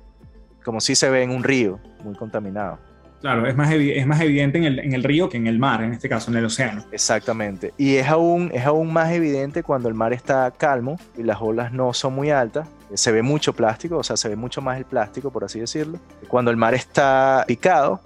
[0.64, 2.78] como si se ve en un río muy contaminado.
[3.22, 5.84] Claro, es más, es más evidente en el, en el, río que en el mar,
[5.84, 6.84] en este caso, en el océano.
[6.92, 7.72] Exactamente.
[7.78, 11.72] Y es aún, es aún más evidente cuando el mar está calmo y las olas
[11.72, 12.68] no son muy altas.
[12.96, 16.00] Se ve mucho plástico, o sea, se ve mucho más el plástico, por así decirlo.
[16.28, 18.02] Cuando el mar está picado,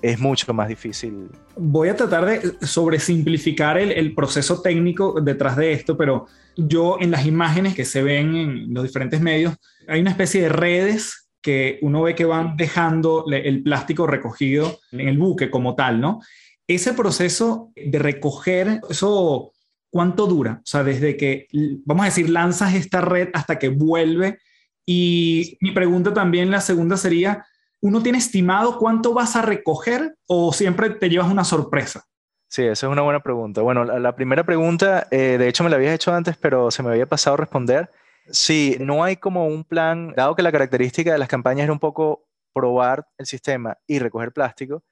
[0.00, 1.28] es mucho más difícil.
[1.56, 7.10] Voy a tratar de sobresimplificar el, el proceso técnico detrás de esto, pero yo en
[7.10, 9.56] las imágenes que se ven en los diferentes medios,
[9.88, 15.08] hay una especie de redes que uno ve que van dejando el plástico recogido en
[15.08, 16.20] el buque como tal, ¿no?
[16.66, 19.52] Ese proceso de recoger, eso,
[19.90, 20.58] ¿cuánto dura?
[20.58, 21.48] O sea, desde que,
[21.84, 24.38] vamos a decir, lanzas esta red hasta que vuelve.
[24.86, 27.44] Y mi pregunta también, la segunda sería,
[27.80, 32.04] ¿uno tiene estimado cuánto vas a recoger o siempre te llevas una sorpresa?
[32.48, 33.62] Sí, esa es una buena pregunta.
[33.62, 36.90] Bueno, la, primera pregunta, eh, de hecho me la habías hecho antes, pero se me
[36.90, 37.90] había pasado responder.
[38.30, 41.78] Sí, no hay como un plan, dado que la característica de las campañas era un
[41.78, 44.82] poco probar el sistema y recoger plástico,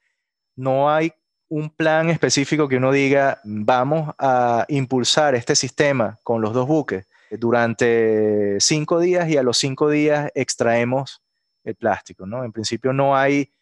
[0.57, 1.12] no hay
[1.48, 7.07] un plan específico que uno diga, vamos a impulsar este sistema con los dos buques
[7.30, 11.22] durante cinco días y a los cinco días extraemos
[11.64, 12.45] el plástico, ¿no?
[12.45, 13.53] En principio no hay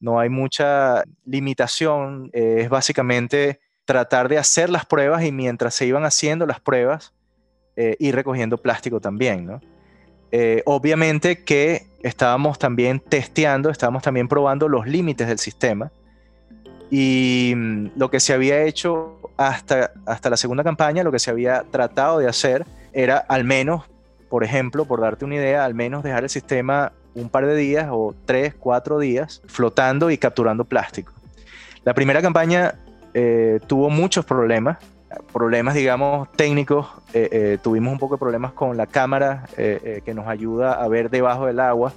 [0.00, 6.04] no hay mucha limitación, es básicamente tratar de hacer las pruebas y mientras se iban
[6.04, 7.14] haciendo las pruebas,
[7.76, 9.60] eh, ir recogiendo plástico también, ¿no?
[10.36, 15.92] Eh, obviamente que estábamos también testeando, estábamos también probando los límites del sistema
[16.90, 21.30] Y mm, lo que se había hecho hasta, hasta la segunda campaña, lo que se
[21.30, 23.84] había tratado de hacer era al menos,
[24.28, 27.88] por ejemplo, por darte una idea, al menos dejar el sistema un par de días
[27.90, 31.12] o tres, cuatro días flotando y capturando plástico.
[31.84, 32.74] La primera campaña
[33.12, 34.78] eh, tuvo muchos problemas,
[35.32, 36.86] problemas, digamos, técnicos.
[37.12, 41.10] Eh, eh, tuvimos un poco de problemas con la cámara que nos ayuda a ver
[41.10, 41.92] debajo del agua.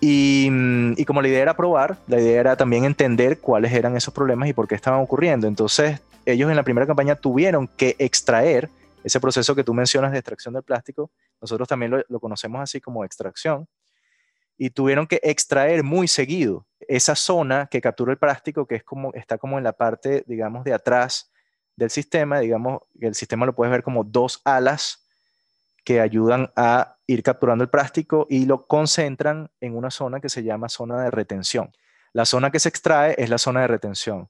[0.00, 3.96] Y, mm, y, como la idea era probar, la idea era también entender cuáles eran
[3.96, 5.48] esos problemas y por qué estaban ocurriendo.
[5.48, 8.70] Entonces, ellos en la primera campaña tuvieron que extraer
[9.02, 11.10] ese proceso que tú mencionas de extracción del plástico.
[11.40, 13.66] Nosotros también lo, lo conocemos así como extracción
[14.58, 19.12] y tuvieron que extraer muy seguido esa zona que captura el plástico, que es como,
[19.14, 21.30] está como en la parte, digamos, de atrás
[21.78, 25.06] del sistema, digamos, el sistema lo puedes ver como dos alas
[25.84, 30.42] que ayudan a ir capturando el plástico y lo concentran en una zona que se
[30.42, 31.72] llama zona de retención.
[32.12, 34.28] La zona que se extrae es la zona de retención.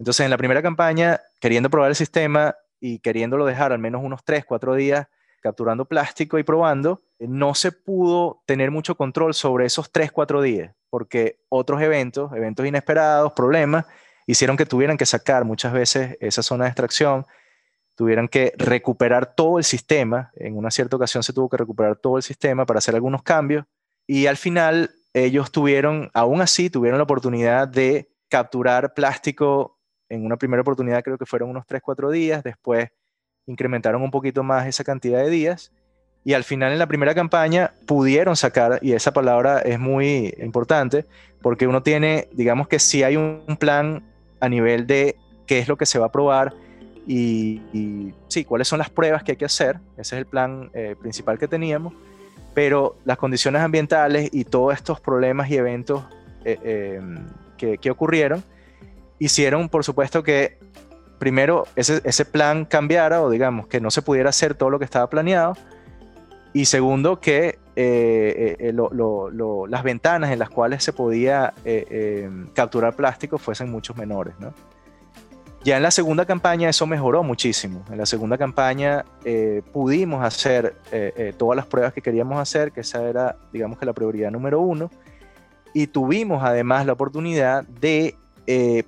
[0.00, 4.24] Entonces, en la primera campaña, queriendo probar el sistema y queriéndolo dejar al menos unos
[4.24, 5.06] 3, 4 días
[5.40, 10.74] capturando plástico y probando, no se pudo tener mucho control sobre esos 3, 4 días,
[10.90, 13.86] porque otros eventos, eventos inesperados, problemas,
[14.30, 17.26] hicieron que tuvieran que sacar muchas veces esa zona de extracción,
[17.94, 22.16] tuvieran que recuperar todo el sistema, en una cierta ocasión se tuvo que recuperar todo
[22.16, 23.66] el sistema para hacer algunos cambios,
[24.06, 29.78] y al final ellos tuvieron, aún así, tuvieron la oportunidad de capturar plástico
[30.08, 32.88] en una primera oportunidad, creo que fueron unos 3, 4 días, después
[33.46, 35.72] incrementaron un poquito más esa cantidad de días,
[36.24, 41.06] y al final en la primera campaña pudieron sacar, y esa palabra es muy importante,
[41.42, 44.09] porque uno tiene, digamos que si hay un plan
[44.40, 45.16] a nivel de
[45.46, 46.54] qué es lo que se va a probar
[47.06, 50.94] y, sí, cuáles son las pruebas que hay que hacer, ese es el plan eh,
[51.00, 51.92] principal que teníamos,
[52.54, 56.04] pero las condiciones ambientales y todos estos problemas y eventos
[56.44, 57.18] eh, em,
[57.56, 58.44] que, que ocurrieron
[59.18, 60.58] hicieron, por supuesto, que
[61.18, 64.84] primero ese, ese plan cambiara o digamos que no se pudiera hacer todo lo que
[64.84, 65.56] estaba planeado.
[66.52, 68.72] Y segundo, que eh, eh, eh,
[69.68, 71.54] las ventanas en las cuales se podía
[72.52, 74.34] capturar plástico fuesen muchos menores.
[75.64, 77.82] Ya en la segunda campaña eso mejoró muchísimo.
[77.90, 79.06] En la segunda campaña
[79.72, 80.74] pudimos hacer
[81.38, 84.90] todas las pruebas que queríamos hacer, que esa era, digamos que la prioridad número uno.
[85.72, 88.14] Y tuvimos además la oportunidad de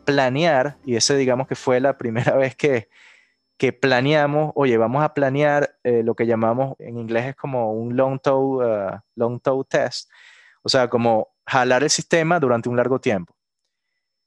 [0.05, 2.89] planear, y ese digamos que fue la primera vez que,
[3.63, 7.97] que planeamos, oye, vamos a planear eh, lo que llamamos en inglés es como un
[7.97, 10.11] long toe, uh, long toe test,
[10.65, 13.37] o sea, como jalar el sistema durante un largo tiempo.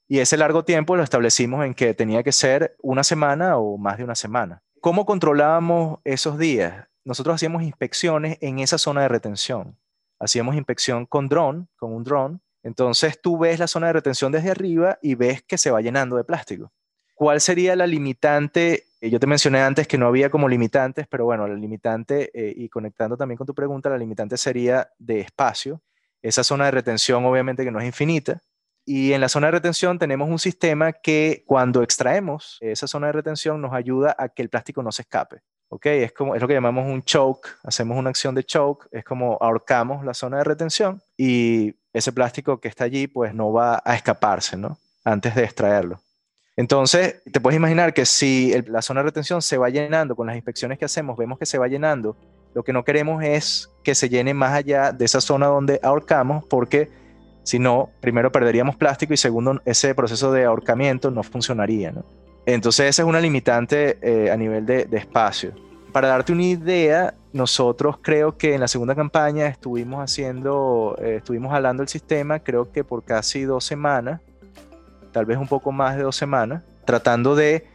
[0.07, 3.97] Y ese largo tiempo lo establecimos en que tenía que ser una semana o más
[3.97, 4.63] de una semana.
[4.79, 6.88] ¿Cómo controlábamos esos días?
[7.03, 9.77] Nosotros hacíamos inspecciones en esa zona de retención.
[10.17, 12.41] Hacíamos inspección con dron, con un dron.
[12.63, 16.15] Entonces tú ves la zona de retención desde arriba y ves que se va llenando
[16.15, 16.71] de plástico.
[17.15, 21.26] ¿Cuál sería la limitante eh, yo te mencioné antes que no había como limitantes, pero
[21.26, 25.82] bueno, la limitante, eh, y conectando también con tu pregunta, la limitante sería de espacio.
[26.22, 28.41] Esa zona de retención obviamente que no es infinita.
[28.86, 33.14] Y en la zona de retención tenemos un sistema que cuando extraemos esa zona de
[33.14, 35.41] retención nos ayuda a que el plástico no se escape.
[35.70, 35.86] ¿ok?
[35.88, 39.38] Es, como, es lo que llamamos un choke, hacemos una acción de choke, es como
[39.41, 43.95] ahorcamos la zona de retención y ese plástico que está allí pues no va a
[43.95, 44.78] escaparse, ¿no?
[45.03, 45.99] Antes de extraerlo.
[46.58, 50.36] Entonces, te puedes imaginar que si la zona de retención se va llenando con las
[50.36, 52.16] inspecciones que hacemos, vemos que se va llenando,
[52.53, 56.45] lo que no queremos es que se llene más allá de esa zona donde ahorcamos,
[56.45, 56.89] porque
[57.43, 61.93] si no, primero perderíamos plástico y segundo, ese proceso de ahorcamiento no funcionaría.
[62.45, 65.53] Entonces, esa es una limitante eh, a nivel de, espacio.
[65.91, 71.51] Para darte una idea, nosotros creo que en la segunda campaña estuvimos haciendo, eh, estuvimos
[71.51, 74.22] jalando el sistema, creo que por casi dos semanas
[75.16, 77.66] tal vez un poco más de dos semanas, tratando de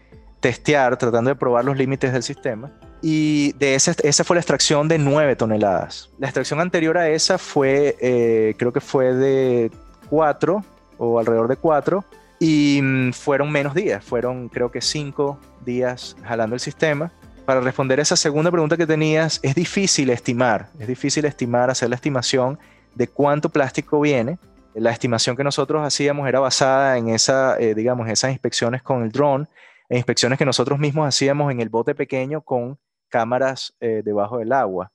[0.41, 2.71] testear, tratando de probar los límites del sistema.
[3.01, 6.11] Y de esa, esa fue la extracción de 9 toneladas.
[6.19, 9.71] La extracción anterior a esa fue, eh, creo que fue de
[10.11, 10.63] 4
[10.99, 12.05] o alrededor de 4
[12.41, 17.11] y mm, fueron menos días, fueron creo que 5 días jalando el sistema.
[17.47, 21.95] Para responder esa segunda pregunta que tenías, es difícil estimar, es difícil estimar, hacer la
[21.95, 22.59] estimación
[22.95, 24.39] de cuánto plástico viene
[24.81, 29.13] la estimación que nosotros hacíamos era basada en esa, eh, digamos, esas inspecciones con el
[29.13, 29.47] drone,
[29.91, 32.79] e inspecciones que nosotros mismos hacíamos en el bote pequeño con
[33.11, 34.91] cámaras eh, debajo del agua.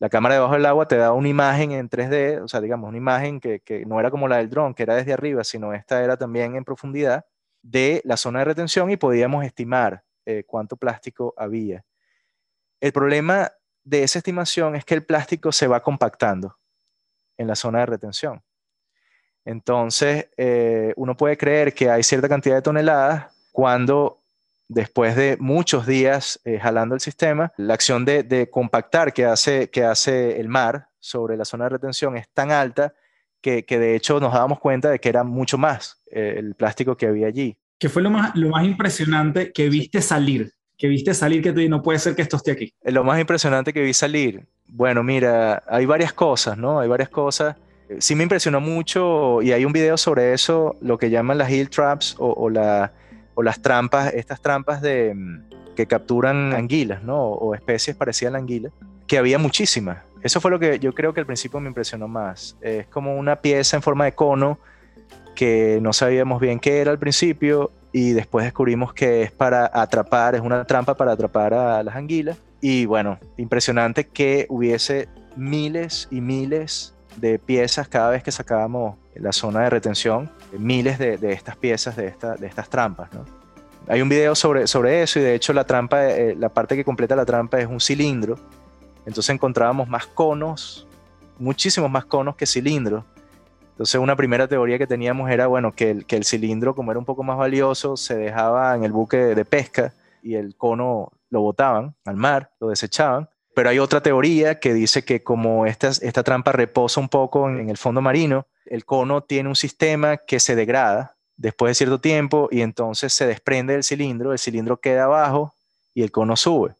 [0.00, 2.98] La cámara debajo del agua te da una imagen en 3D, o sea, digamos, una
[2.98, 6.16] imagen que, no era como la del drone, que era desde arriba, sino esta era
[6.16, 7.24] también en profundidad
[7.62, 11.84] de la zona de retención y podíamos estimar eh, cuánto plástico había.
[12.80, 13.52] El problema
[13.84, 16.58] de esa estimación es que el plástico se va compactando
[17.36, 18.42] en la zona de retención.
[19.44, 24.22] Entonces, eh, uno puede creer que hay cierta cantidad de toneladas cuando
[24.68, 29.82] después de muchos días eh, jalando el sistema, la acción de, compactar que hace, que
[29.82, 32.94] hace el mar sobre la zona de retención es tan alta
[33.40, 37.06] que, de hecho nos dábamos cuenta de que era mucho más eh, el plástico que
[37.06, 37.56] había allí.
[37.78, 40.52] ¿Qué fue lo más, lo más impresionante que viste salir?
[40.76, 42.72] Que viste salir que tú no puede ser que esto esté aquí.
[42.82, 46.78] Lo más impresionante que vi salir, bueno, mira, hay varias cosas, ¿no?
[46.78, 47.56] Hay varias cosas.
[47.98, 51.70] Sí me impresionó mucho y hay un video sobre eso, lo que llaman las hill
[51.70, 57.22] traps o las trampas, estas trampas de, mm, que capturan anguilas, ¿no?
[57.22, 58.70] O, especies parecidas a la anguila,
[59.06, 59.98] que había muchísimas.
[60.24, 62.56] Eso fue lo que yo creo que al principio me impresionó más.
[62.60, 64.58] Es como una pieza en forma de cono
[65.36, 70.34] que no sabíamos bien qué era al principio y después descubrimos que es para atrapar,
[70.34, 72.38] es una trampa para atrapar a las anguilas.
[72.60, 79.32] Y bueno, impresionante que hubiese miles y miles de piezas cada vez que sacábamos la
[79.32, 83.12] zona de retención, miles de, estas piezas, de, de estas trampas.
[83.12, 83.24] ¿no?
[83.88, 86.84] Hay un video sobre, sobre eso y de hecho la trampa, eh, la parte que
[86.84, 88.38] completa la trampa es un cilindro.
[89.06, 90.86] Entonces encontrábamos más conos,
[91.38, 93.04] muchísimos más conos que cilindros.
[93.70, 96.98] Entonces una primera teoría que teníamos era, bueno, que el, que el cilindro, como era
[96.98, 101.40] un poco más valioso, se dejaba en el buque de pesca y el cono lo
[101.40, 103.30] botaban al mar, lo desechaban.
[103.58, 107.68] Pero hay otra teoría que dice que como esta, esta trampa reposa un poco en,
[107.68, 112.48] el fondo marino, el cono tiene un sistema que se degrada después de cierto tiempo
[112.52, 115.56] y entonces se desprende del cilindro, el cilindro queda abajo
[115.92, 116.76] y el cono sube.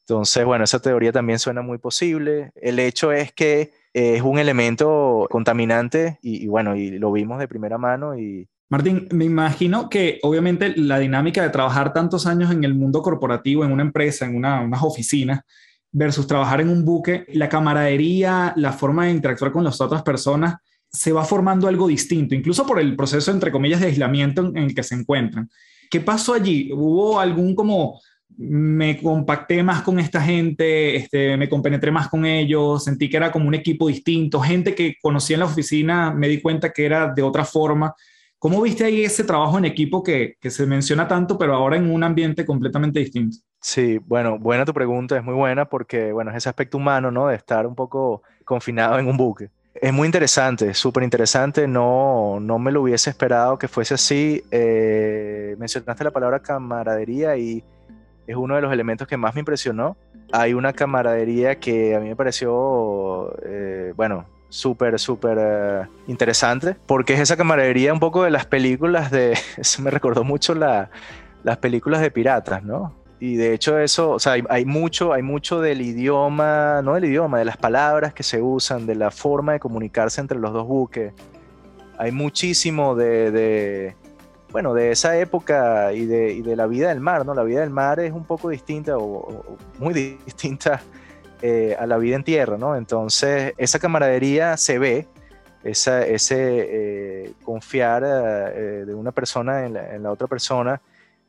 [0.00, 2.52] Entonces, bueno, esa teoría también suena muy posible.
[2.54, 7.48] El hecho es que es un elemento contaminante y, y, bueno, y lo vimos de
[7.48, 8.46] primera mano y...
[8.68, 13.64] Martín, me imagino que obviamente la dinámica de trabajar tantos años en el mundo corporativo,
[13.64, 15.40] en una empresa, en una, unas oficinas,
[15.90, 20.56] versus trabajar en un buque, la camaradería, la forma de interactuar con las otras personas,
[20.90, 24.74] se va formando algo distinto, incluso por el proceso, entre comillas, de aislamiento en el
[24.74, 25.48] que se encuentran.
[25.90, 26.70] ¿Qué pasó allí?
[26.72, 28.00] ¿Hubo algún como
[28.38, 33.32] me compacté más con esta gente, este, me compenetré más con ellos, sentí que era
[33.32, 37.12] como un equipo distinto, gente que conocía en la oficina, me di cuenta que era
[37.12, 37.92] de otra forma.
[38.38, 41.90] ¿Cómo viste ahí ese trabajo en equipo que, que se menciona tanto, pero ahora en
[41.90, 43.38] un ambiente completamente distinto?
[43.60, 47.28] Sí, bueno, buena tu pregunta, es muy buena porque, bueno, es ese aspecto humano, ¿no?
[47.28, 49.50] De estar un poco confinado en un buque.
[49.74, 54.42] Es muy interesante, súper interesante, no, no me lo hubiese esperado que fuese así.
[54.50, 57.62] Eh, mencionaste la palabra camaradería y
[58.26, 59.96] es uno de los elementos que más me impresionó.
[60.32, 67.14] Hay una camaradería que a mí me pareció, eh, bueno, súper, súper eh, interesante, porque
[67.14, 70.90] es esa camaradería un poco de las películas de, eso me recordó mucho la,
[71.44, 72.94] las películas de piratas, ¿no?
[73.20, 77.40] Y de hecho eso, o sea, hay, mucho, hay mucho del idioma, no del idioma,
[77.40, 81.12] de las palabras que se usan, de la forma de comunicarse entre los dos buques.
[81.98, 83.96] Hay muchísimo de,
[84.52, 87.34] bueno, de esa época y de, la vida del mar, ¿no?
[87.34, 89.94] La vida del mar es un poco distinta o, muy
[90.24, 90.80] distinta
[91.42, 92.76] eh, a la vida en tierra, ¿no?
[92.76, 95.08] Entonces, esa camaradería se ve,
[95.64, 100.80] esa, ese eh, confiar eh, de una persona en la, en la otra persona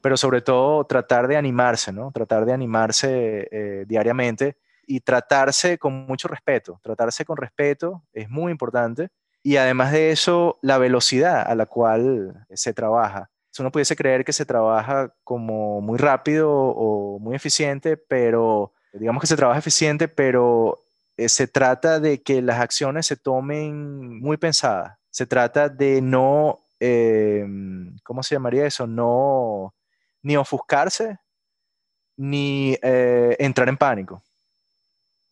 [0.02, 2.12] pero sobre todo tratar de animarse, ¿no?
[2.12, 6.80] Tratar de animarse eh, diariamente y tratarse con mucho respeto.
[6.82, 9.10] Tratarse con respeto es muy importante.
[9.44, 13.30] Y además de eso, la velocidad a la cual se trabaja.
[13.60, 19.28] Uno pudiese creer que se trabaja como muy rápido o muy eficiente, pero digamos que
[19.28, 20.80] se trabaja eficiente, pero
[21.18, 24.98] eh, se trata de que las acciones se tomen muy pensadas.
[25.10, 27.46] Se trata de no, eh,
[28.04, 28.88] ¿cómo se llamaría eso?
[28.88, 29.74] No
[30.22, 31.18] ni ofuscarse,
[32.18, 34.22] ni eh, entrar en pánico.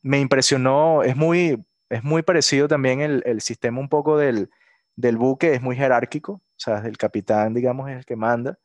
[0.02, 4.50] Me impresionó, es muy, es muy parecido también el, sistema un poco del,
[4.96, 8.58] buque, es muy jerárquico, o sea, el capitán, digamos, es el que manda.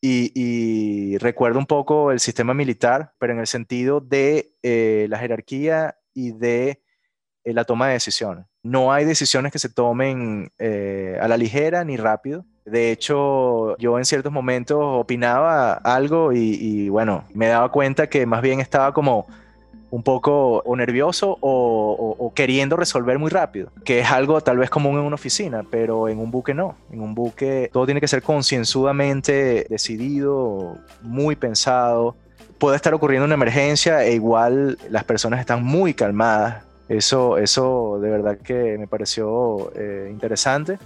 [0.00, 5.98] Y, recuerdo un poco el sistema militar, pero en el sentido de eh, la jerarquía
[6.12, 6.82] y de
[7.42, 8.44] eh, la toma de decisiones.
[8.62, 14.06] No hay decisiones que se tomen a la ligera ni rápido, de hecho, yo en
[14.06, 19.26] ciertos momentos opinaba algo y, bueno, me daba cuenta que más bien estaba como
[19.90, 24.98] un poco o nervioso o, queriendo resolver muy rápido, que es algo tal vez común
[24.98, 26.74] en una oficina, pero en un buque no.
[26.90, 32.16] En un buque todo tiene que ser concienzudamente decidido, muy pensado.
[32.58, 36.64] Puede estar ocurriendo una emergencia e igual las personas están muy calmadas.
[36.88, 40.78] Eso, eso de verdad que me pareció eh, interesante.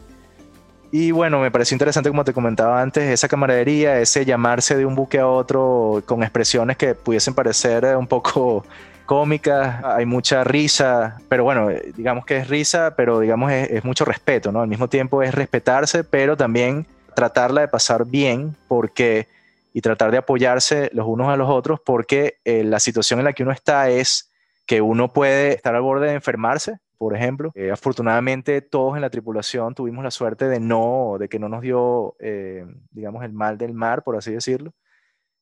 [0.91, 4.95] Y bueno, me pareció interesante, como te comentaba antes, esa camaradería, ese llamarse de un
[4.95, 8.65] buque a otro con expresiones que pudiesen parecer un poco
[9.07, 14.51] cómicas, hay mucha risa, pero bueno, digamos que es risa, pero digamos es, mucho respeto,
[14.51, 14.63] ¿no?
[14.63, 19.29] Al mismo tiempo es respetarse, pero también tratarla de pasar bien, porque
[19.75, 23.35] y tratar de apoyarse los unos a los otros, porque eh, la situación en la
[23.35, 24.31] que uno está es
[24.67, 27.53] que uno puede estar al borde de enfermarse, por ejemplo.
[27.55, 31.63] Eh, afortunadamente todos en la tripulación tuvimos la suerte de no, de que no nos
[31.63, 34.73] dio, eh, digamos, el mal del mar, por así decirlo,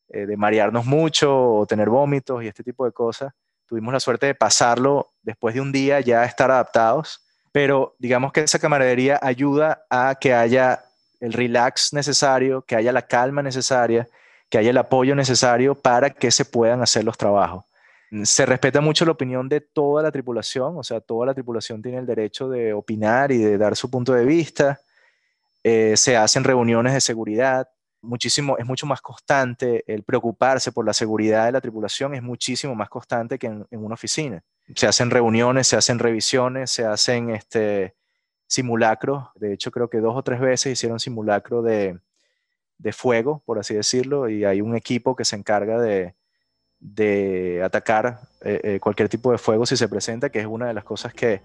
[0.09, 3.33] de marearnos mucho o tener vómitos y este tipo de cosas.
[3.67, 8.43] Tuvimos la suerte de pasarlo después de un día ya estar adaptados, pero digamos que
[8.43, 10.85] esa camaradería ayuda a que haya
[11.21, 14.09] el relax necesario, que haya la calma necesaria,
[14.49, 17.65] que haya el apoyo necesario para que se puedan hacer los trabajos.
[18.23, 21.99] Se respeta mucho la opinión de toda la tripulación, o sea, toda la tripulación tiene
[21.99, 24.81] el derecho de opinar y de dar su punto de vista.
[25.65, 27.69] Eh, se hacen reuniones de seguridad,
[28.03, 32.77] muchísimo, es mucho más constante el preocuparse por la seguridad de la tripulación, es muchísimo
[32.77, 34.43] más constante que en, una oficina.
[34.75, 37.97] Se hacen reuniones, se hacen revisiones, se hacen este,
[38.47, 39.29] simulacros.
[39.35, 41.99] De hecho, creo que dos o tres veces hicieron simulacro de,
[42.79, 46.15] de fuego, por así decirlo, y hay un equipo que se encarga de,
[46.81, 50.75] de atacar eh, eh, cualquier tipo de fuego si se presenta, que es una de
[50.75, 51.41] las cosas que,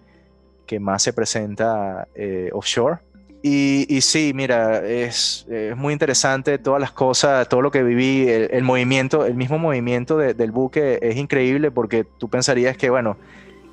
[0.65, 2.99] que más se presenta eh, offshore.
[3.43, 8.27] Y, y, sí, mira, es, es, muy interesante todas las cosas, todo lo que viví,
[8.29, 13.17] el, movimiento, el mismo movimiento del buque es increíble porque tú pensarías que, bueno,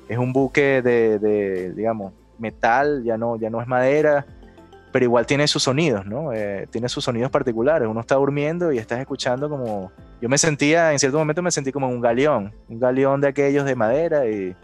[0.07, 4.25] es un buque de, de digamos, metal, ya no, ya no es madera,
[4.91, 6.33] pero igual tiene sus sonidos, ¿no?
[6.33, 7.87] Eh, tiene sus sonidos particulares.
[7.87, 9.91] Uno está durmiendo y estás escuchando como...
[10.21, 13.65] Yo me sentía, en cierto momento me sentí como un galeón, un galeón de aquellos
[13.65, 14.55] de madera y,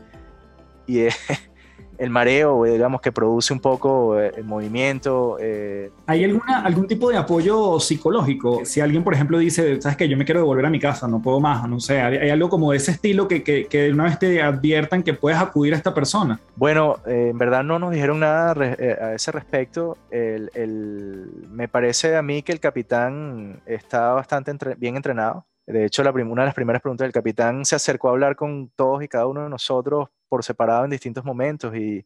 [0.88, 1.08] y
[1.98, 5.38] el mareo, digamos, que produce un poco eh, el movimiento.
[5.40, 5.92] Eh.
[6.06, 8.66] ¿Hay alguna, algún tipo de apoyo psicológico?
[8.66, 11.22] Si alguien, por ejemplo, dice, sabes que yo me quiero devolver a mi casa, no
[11.22, 14.20] puedo más, no sé, hay, algo como de ese estilo que, que, que, una vez
[14.20, 16.40] te adviertan que puedes acudir a esta persona.
[16.56, 19.98] Bueno, eh, en verdad no nos dijeron nada a ese respecto.
[20.12, 25.46] El, el, me parece a mí que el capitán está bastante bien entrenado.
[25.68, 28.70] De hecho, la una de las primeras preguntas del capitán se acercó a hablar con
[28.76, 32.06] todos y cada uno de nosotros por separado en distintos momentos y,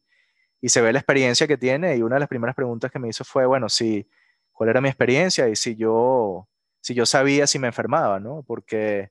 [0.62, 3.24] se ve la experiencia que tiene y una de las primeras preguntas que me hizo
[3.24, 4.06] fue, bueno, si,
[4.52, 5.48] ¿cuál era mi experiencia?
[5.48, 6.48] Y si yo,
[6.80, 8.44] si yo sabía si me enfermaba, ¿no?
[8.46, 9.10] Porque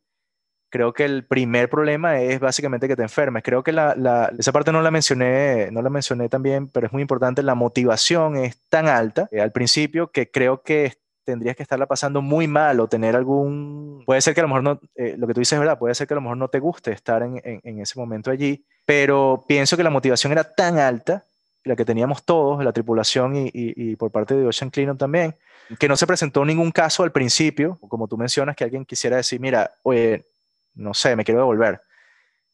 [0.70, 3.44] creo que el primer problema es básicamente que te enfermes.
[3.44, 6.94] Creo que la, la, esa parte no la mencioné, no la mencioné también, pero es
[6.94, 7.44] muy importante.
[7.44, 12.22] La motivación es tan alta eh, al principio que creo que tendrías que estarla pasando
[12.22, 14.04] muy mal o tener algún...
[14.06, 15.96] Puede ser que a lo mejor no, eh, lo que tú dices es verdad, puede
[15.96, 19.46] ser que a lo mejor no te guste estar en, en, ese momento allí, pero
[19.48, 21.26] pienso que la motivación era tan alta,
[21.64, 25.36] la que teníamos todos, la tripulación y, y, por parte de Ocean Cleanup también,
[25.78, 29.40] que no se presentó ningún caso al principio, como tú mencionas, que alguien quisiera decir,
[29.40, 30.26] mira, oye,
[30.74, 31.82] no sé, me quiero devolver.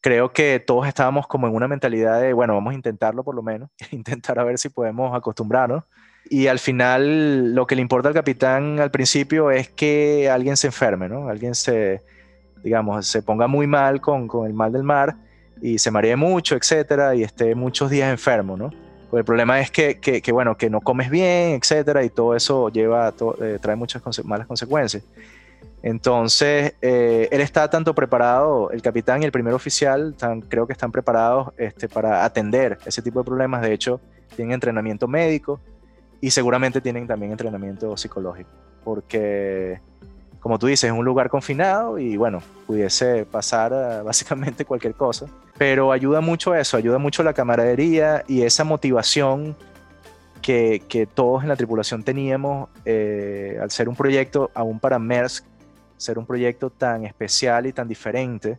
[0.01, 3.41] Creo que todos estábamos como en una mentalidad de, bueno, vamos a intentarlo por lo
[3.43, 5.83] menos, intentar a ver si podemos acostumbrarnos
[6.29, 10.67] y al final lo que le importa al capitán al principio es que alguien se
[10.67, 11.29] enferme, ¿no?
[11.29, 12.01] Alguien se,
[12.63, 15.15] digamos, se ponga muy mal con, con el mal del mar
[15.61, 18.71] y se maree mucho, etcétera, y esté muchos días enfermo, ¿no?
[19.09, 22.69] Pues el problema es que, que, bueno, que no comes bien, etcétera, y todo eso
[22.69, 25.03] lleva, eh, trae muchas malas consecuencias.
[25.83, 30.15] Entonces, eh, él está tanto preparado, el capitán y el primer oficial,
[30.49, 33.61] creo que están preparados este, para atender ese tipo de problemas.
[33.61, 34.01] De hecho,
[34.35, 35.59] tienen entrenamiento médico,
[36.25, 38.49] y seguramente tienen también entrenamiento psicológico,
[38.83, 39.79] porque
[40.39, 43.71] como tú dices, es un lugar confinado y bueno, pudiese pasar
[44.03, 49.55] básicamente cualquier cosa, pero ayuda mucho eso, ayuda mucho la camaradería y esa motivación
[50.41, 55.45] que, que todos en la tripulación teníamos eh, al ser un proyecto, aún para Maersk,
[55.95, 58.57] ser un proyecto tan especial y tan diferente,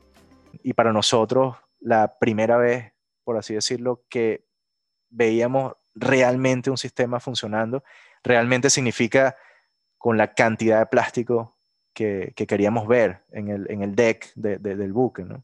[0.62, 2.92] y para nosotros la primera vez,
[3.24, 4.46] por así decirlo, que
[5.10, 7.82] veíamos realmente un sistema funcionando,
[8.22, 9.36] realmente significa
[9.98, 11.56] con la cantidad de plástico
[11.92, 15.24] que, queríamos ver en el, en el deck del buque.
[15.24, 15.42] ¿no?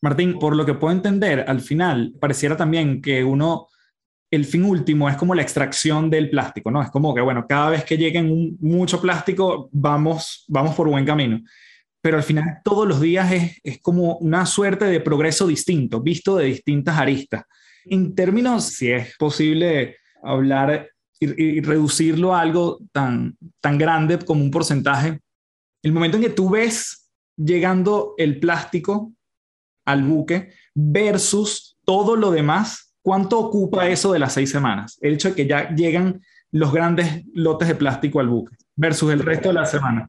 [0.00, 3.66] Martín, por lo que puedo entender, al final pareciera también que uno,
[4.30, 6.82] el fin último es como la extracción del plástico, ¿no?
[6.82, 11.40] Es como que, bueno, cada vez que lleguen mucho plástico, vamos, vamos por buen camino.
[12.00, 16.36] Pero al final todos los días es, es como una suerte de progreso distinto, visto
[16.36, 17.42] de distintas aristas.
[17.90, 20.88] En términos, si es posible hablar
[21.20, 25.20] y, reducirlo a algo tan, tan grande como un porcentaje,
[25.82, 29.12] el momento en que tú ves llegando el plástico
[29.84, 34.98] al buque versus todo lo demás, ¿cuánto ocupa eso de las seis semanas?
[35.00, 36.20] El hecho de que ya llegan
[36.50, 40.08] los grandes lotes de plástico al buque versus el resto de la semana.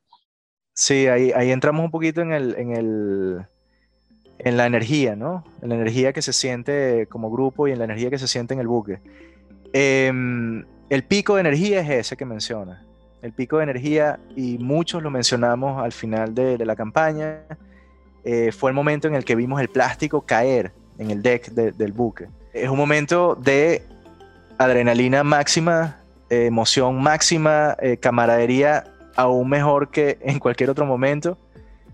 [0.73, 3.47] Sí, ahí, ahí entramos un poquito en el, en el
[4.39, 5.43] en la energía, ¿no?
[5.61, 8.53] En la energía que se siente como grupo y en la energía que se siente
[8.53, 8.99] en el buque.
[9.73, 12.85] Em, el pico de energía es ese que menciona.
[13.21, 17.41] El pico de energía, y muchos lo mencionamos al final de, la campaña,
[18.23, 21.91] eh, fue el momento en el que vimos el plástico caer en el deck del
[21.91, 22.27] buque.
[22.53, 23.83] Es un momento de
[24.57, 28.85] adrenalina máxima, emoción máxima, eh, camaradería
[29.15, 31.37] aún mejor que en cualquier otro momento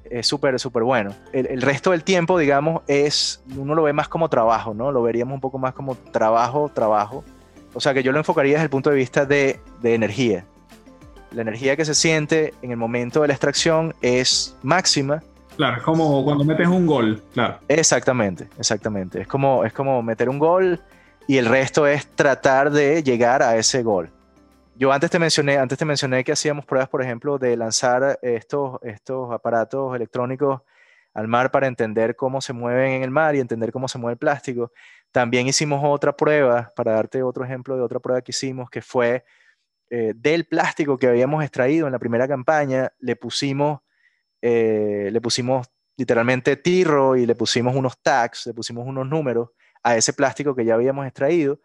[0.09, 1.13] es súper, súper bueno.
[1.33, 4.91] El, resto del tiempo, digamos, es, uno lo ve más como trabajo, ¿no?
[4.91, 7.23] Lo veríamos un poco más como trabajo, trabajo.
[7.73, 10.45] O sea que yo lo enfocaría desde el punto de vista de, de energía.
[11.31, 15.21] La energía que se siente en el momento de la extracción es máxima.
[15.57, 17.59] Claro, es como cuando metes un gol, claro.
[17.67, 19.21] Exactamente, exactamente.
[19.21, 20.81] Es como, es como meter un gol
[21.27, 24.09] y el resto es tratar de llegar a ese gol.
[24.77, 28.77] Yo antes te mencioné, antes te mencioné que hacíamos pruebas, por ejemplo, de lanzar estos,
[28.83, 30.63] estos aparatos electrónicos
[31.13, 34.13] al mar para entender cómo se mueven en el mar y entender cómo se mueve
[34.13, 34.73] el plástico.
[35.13, 39.23] También hicimos otra prueba, para darte otro ejemplo de otra prueba que hicimos, que fue
[39.89, 43.79] eh, del plástico que habíamos extraído en la primera campaña, le pusimos,
[44.41, 49.51] eh, le pusimos literalmente tirro y le pusimos unos tags, le pusimos unos números
[49.83, 51.61] a ese plástico que ya habíamos extraído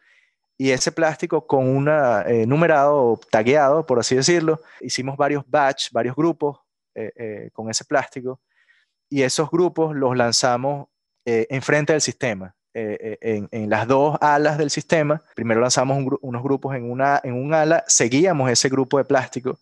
[0.61, 6.15] y ese plástico con un eh, numerado, tagueado, por así decirlo, hicimos varios batch, varios
[6.15, 6.59] grupos
[6.95, 8.43] eh, eh, con ese plástico
[9.09, 10.89] y esos grupos los lanzamos
[11.25, 15.23] enfrente del sistema, en, las dos alas del sistema.
[15.35, 19.59] Primero lanzamos unos grupos en, una, en un ala, seguíamos ese grupo de plástico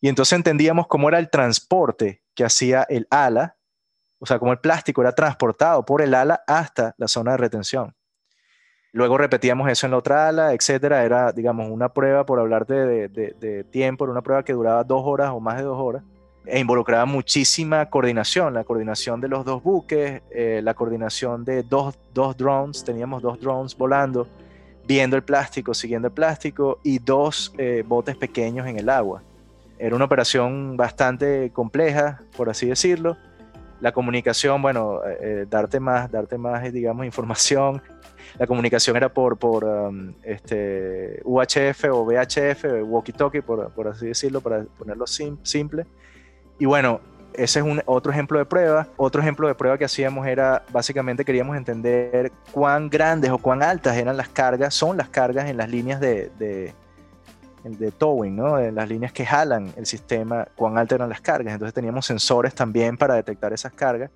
[0.00, 3.56] y entonces entendíamos cómo era el transporte que hacía el ala,
[4.20, 7.96] o sea, cómo el plástico era transportado por el ala hasta la zona de retención.
[8.92, 11.04] Luego repetíamos eso en la otra ala, etcétera.
[11.04, 15.30] Era, digamos, una prueba, por hablar de, de, tiempo, una prueba que duraba dos horas
[15.30, 16.02] o más de dos horas
[16.46, 21.98] e involucraba muchísima coordinación, la coordinación de los dos buques, eh, la coordinación de dos,
[22.14, 24.26] dos, drones, teníamos dos drones volando,
[24.86, 29.22] viendo el plástico, siguiendo el plástico y dos eh, botes pequeños en el agua.
[29.78, 33.16] Era una operación bastante compleja, por así decirlo.
[33.80, 37.82] La comunicación, bueno, eh, darte más, darte más, digamos, información
[38.38, 44.40] la comunicación era por, por um, este, UHF o VHF, walkie-talkie, por, por, así decirlo,
[44.40, 45.86] para ponerlo simple.
[46.58, 47.00] Y bueno,
[47.34, 48.88] ese es un, otro ejemplo de prueba.
[48.96, 53.96] Otro ejemplo de prueba que hacíamos era, básicamente queríamos entender cuán grandes o cuán altas
[53.96, 56.72] eran las cargas, son las cargas en las líneas de,
[57.62, 58.58] de towing, ¿no?
[58.58, 61.52] En las líneas que jalan el sistema, cuán altas eran las cargas.
[61.52, 64.10] Entonces teníamos sensores también para detectar esas cargas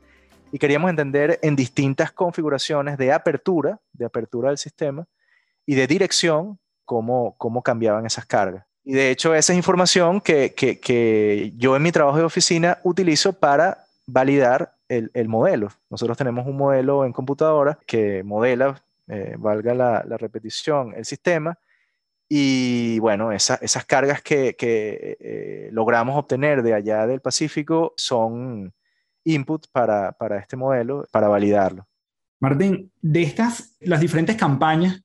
[0.53, 5.05] y queríamos entender en distintas configuraciones de apertura, de apertura del sistema
[5.67, 8.65] y de dirección, cómo, cómo cambiaban esas cargas.
[8.85, 13.33] Y de hecho, esa es información que, que, yo en mi trabajo de oficina utilizo
[13.33, 15.71] para validar el, el, modelo.
[15.89, 21.59] Nosotros tenemos un modelo en computadora que modela, eh, valga la, la, repetición, el sistema.
[22.29, 28.73] Y bueno, esas cargas que, que eh, logramos obtener de allá del Pacífico son
[29.25, 31.87] input para, para este modelo, para validarlo.
[32.41, 35.03] Martín, de estas, las diferentes campañas,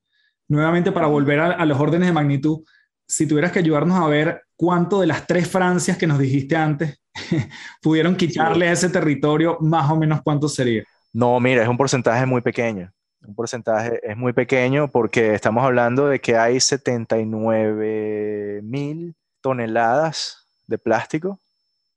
[0.47, 2.63] nuevamente para volver a, los órdenes de magnitud,
[3.07, 7.01] si tuvieras que ayudarnos a ver cuánto de las tres Francias que nos dijiste antes
[7.81, 10.83] pudieron quitarle a ese territorio, más o menos cuánto sería.
[11.13, 12.91] No, mira, es un porcentaje muy pequeño.
[13.25, 20.77] Un porcentaje es muy pequeño porque estamos hablando de que hay 79 mil toneladas de
[20.77, 21.39] plástico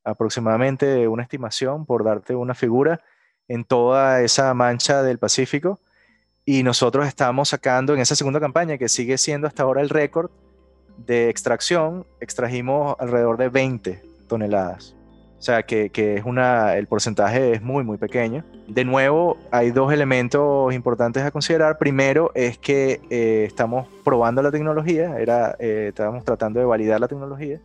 [0.05, 3.01] aproximadamente una estimación, por darte una figura,
[3.49, 5.81] en toda esa mancha del Pacífico.
[6.45, 10.31] Y nosotros estamos sacando en esa segunda campaña, que sigue siendo hasta ahora el récord
[10.97, 14.97] de extracción, extrajimos alrededor de 20 toneladas.
[15.43, 18.45] O sea que, que, es una, el porcentaje es muy, muy pequeño.
[18.68, 21.78] De nuevo, hay dos elementos importantes a considerar.
[21.78, 27.09] Primero es que eh, estamos probando la tecnología, era, eh, estábamos tratando de validar la
[27.09, 27.61] tecnología.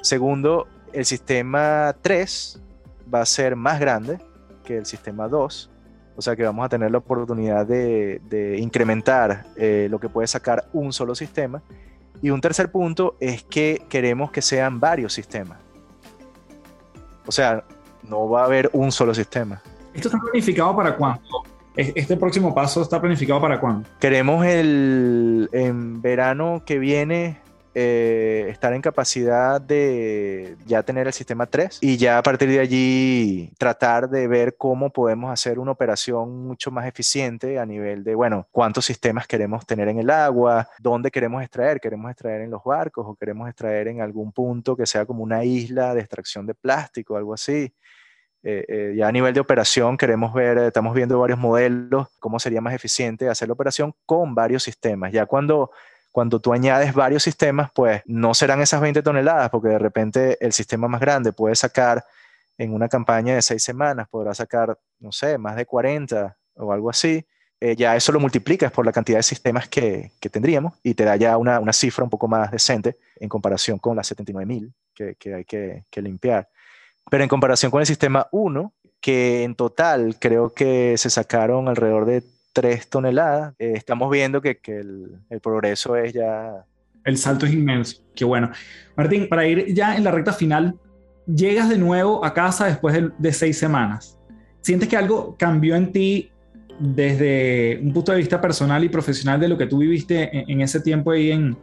[0.00, 2.60] Segundo, el sistema 3
[3.14, 4.18] va a ser más grande
[4.64, 5.70] que el sistema 2,
[6.16, 10.64] o sea que vamos a tener la oportunidad de, incrementar eh, lo que puede sacar
[10.72, 11.62] un solo sistema.
[12.20, 15.67] Y un tercer punto es que queremos que sean varios sistemas.
[17.28, 17.62] O sea,
[18.02, 19.60] no va a haber un solo sistema.
[19.92, 21.20] ¿Esto está planificado para cuándo?
[21.76, 23.88] ¿Este próximo paso está planificado para cuándo?
[24.00, 27.38] Queremos el, en verano que viene
[27.80, 32.58] eh, estar en capacidad de ya tener el sistema 3 y ya a partir de
[32.58, 38.16] allí tratar de ver cómo podemos hacer una operación mucho más eficiente a nivel de,
[38.16, 42.64] bueno, cuántos sistemas queremos tener en el agua, dónde queremos extraer, queremos extraer en los
[42.64, 46.54] barcos o queremos extraer en algún punto que sea como una isla de extracción de
[46.54, 47.72] plástico, algo así.
[48.42, 52.60] eh, eh, ya a nivel de operación queremos ver, estamos viendo varios modelos, cómo sería
[52.60, 55.12] más eficiente hacer la operación con varios sistemas.
[55.12, 55.70] Ya cuando,
[56.12, 60.52] cuando tú añades varios sistemas, pues no serán esas 20 toneladas, porque de repente el
[60.52, 62.04] sistema más grande puede sacar
[62.56, 66.90] en una campaña de seis semanas, podrá sacar, no sé, más de 40 o algo
[66.90, 67.24] así.
[67.60, 71.16] Eh, ya eso lo multiplicas por la cantidad de sistemas que, tendríamos y te da
[71.16, 75.34] ya una, una, cifra un poco más decente en comparación con las 79.000 que, que
[75.34, 76.48] hay que, que limpiar.
[77.10, 82.04] Pero en comparación con el sistema 1, que en total creo que se sacaron alrededor
[82.04, 86.64] de 3 toneladas, eh, estamos viendo que, que el, el, progreso es ya...
[87.04, 88.50] El salto es inmenso, qué bueno.
[88.96, 90.76] Martín, para ir ya en la recta final,
[91.26, 94.18] llegas de nuevo a casa después de, de seis semanas.
[94.60, 96.30] ¿Sientes que algo cambió en ti
[96.78, 100.60] desde un punto de vista personal y profesional de lo que tú viviste en, en
[100.60, 101.56] ese tiempo ahí en,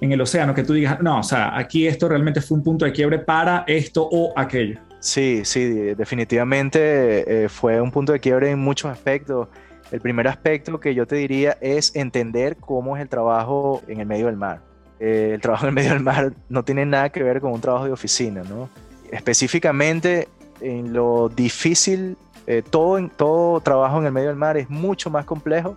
[0.00, 2.84] en el océano, que tú digas, no, o sea, aquí esto realmente fue un punto
[2.84, 4.78] de quiebre para esto o aquello.
[5.00, 9.48] Sí, sí, definitivamente eh, fue un punto de quiebre en muchos aspectos.
[9.90, 14.06] El primer aspecto que yo te diría es entender cómo es el trabajo en el
[14.06, 14.60] medio del mar.
[14.98, 17.60] Eh, el trabajo en el medio del mar no tiene nada que ver con un
[17.60, 18.68] trabajo de oficina, ¿no?
[19.10, 20.28] Específicamente
[20.60, 22.16] en lo difícil,
[22.46, 25.76] eh, todo, en, todo trabajo en el medio del mar es mucho más complejo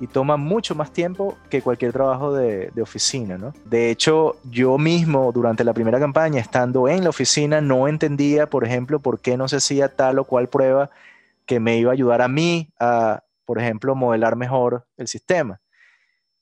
[0.00, 3.52] y toma mucho más tiempo que cualquier trabajo de, de, oficina, ¿no?
[3.64, 8.64] De hecho, yo mismo durante la primera campaña, estando en la oficina, no entendía, por
[8.64, 10.90] ejemplo, por qué no se hacía tal o cual prueba
[11.46, 15.58] que me iba a ayudar a mí a, por ejemplo, modelar mejor el sistema.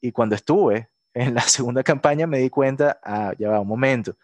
[0.01, 4.17] Y cuando estuve en la segunda campaña me di cuenta, ah, ya va un momento,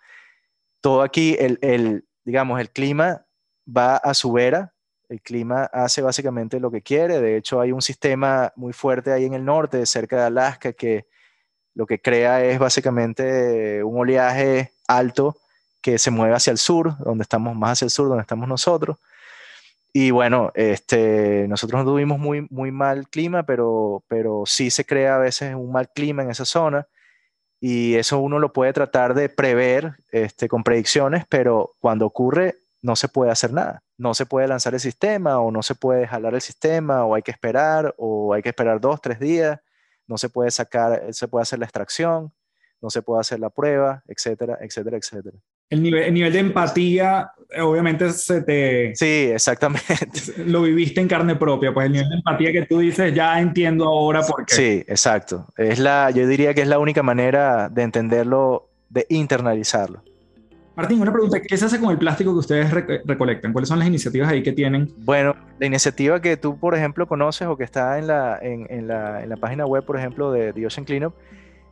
[0.80, 3.24] todo aquí, el, el digamos, el clima
[3.64, 4.74] va a su vera,
[5.08, 7.20] el clima hace básicamente lo que quiere.
[7.20, 11.06] De hecho, hay un sistema muy fuerte ahí en el norte, cerca de Alaska, que
[11.74, 15.36] lo que crea es básicamente un oleaje alto
[15.80, 18.96] que se mueve hacia el sur, donde estamos más hacia el sur, donde estamos nosotros.
[19.94, 25.16] Y bueno, este, nosotros no tuvimos muy, muy mal clima, pero, pero sí se crea
[25.16, 26.88] a veces un mal clima en esa zona.
[27.60, 32.96] Y eso uno lo puede tratar de prever este, con predicciones, pero cuando ocurre no
[32.96, 33.82] se puede hacer nada.
[33.98, 37.22] No se puede lanzar el sistema o no se puede jalar el sistema o hay
[37.22, 39.60] que esperar o hay que esperar dos, tres días.
[40.08, 42.32] No se puede sacar, se puede hacer la extracción,
[42.80, 45.38] no se puede hacer la prueba, etcétera, etcétera, etcétera.
[45.72, 48.94] El nivel, el nivel de empatía, obviamente se te...
[48.94, 50.04] Sí, exactamente.
[50.44, 53.86] Lo viviste en carne propia, pues el nivel de empatía que tú dices, ya entiendo
[53.86, 54.54] ahora por qué.
[54.54, 55.46] Sí, exacto.
[55.56, 60.02] Es la, yo diría que es la única manera de entenderlo, de internalizarlo.
[60.76, 63.54] Martín, una pregunta, ¿qué se hace con el plástico que ustedes recolectan?
[63.54, 64.92] ¿Cuáles son las iniciativas ahí que tienen?
[64.98, 68.88] Bueno, la iniciativa que tú, por ejemplo, conoces o que está en la, en, en
[68.88, 71.14] la, en la página web, por ejemplo, de The Ocean Cleanup,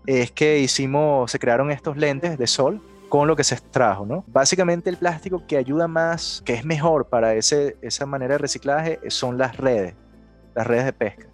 [0.06, 2.80] es que hicimos, se crearon estos lentes de sol
[3.10, 4.24] con lo que se extrajo, ¿no?
[4.28, 9.00] Básicamente el plástico que ayuda más, que es mejor para ese, esa manera de reciclaje,
[9.08, 9.94] son las redes,
[10.54, 11.26] las redes de pesca,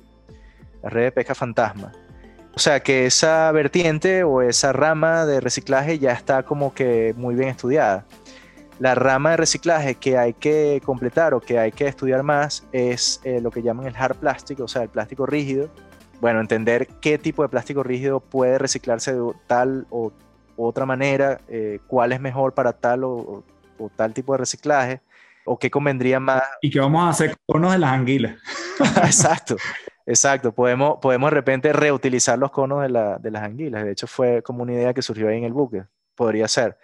[0.83, 1.93] las redes de pesca fantasma.
[2.55, 7.35] O sea que esa vertiente o esa rama de reciclaje ya está como que muy
[7.35, 8.07] bien estudiada.
[8.79, 13.21] La rama de reciclaje que hay que completar o que hay que estudiar más es
[13.25, 15.69] eh, lo que llaman el hard plastic, o sea, el plástico rígido.
[16.23, 20.11] Bueno, entender qué tipo de plástico rígido puede reciclarse de tal o
[20.57, 23.45] otra manera, eh, cuál es mejor para tal o,
[23.79, 25.01] o, tal tipo de reciclaje,
[25.45, 26.43] o qué convendría más.
[26.61, 28.37] Y qué vamos a hacer conos de las anguilas.
[29.05, 29.57] Exacto.
[30.09, 33.85] Exacto, podemos, podemos de repente reutilizar los conos de, la, de, las anguilas.
[33.85, 35.85] De hecho, fue como una idea que surgió ahí en el buque.
[36.15, 36.79] Podría ser.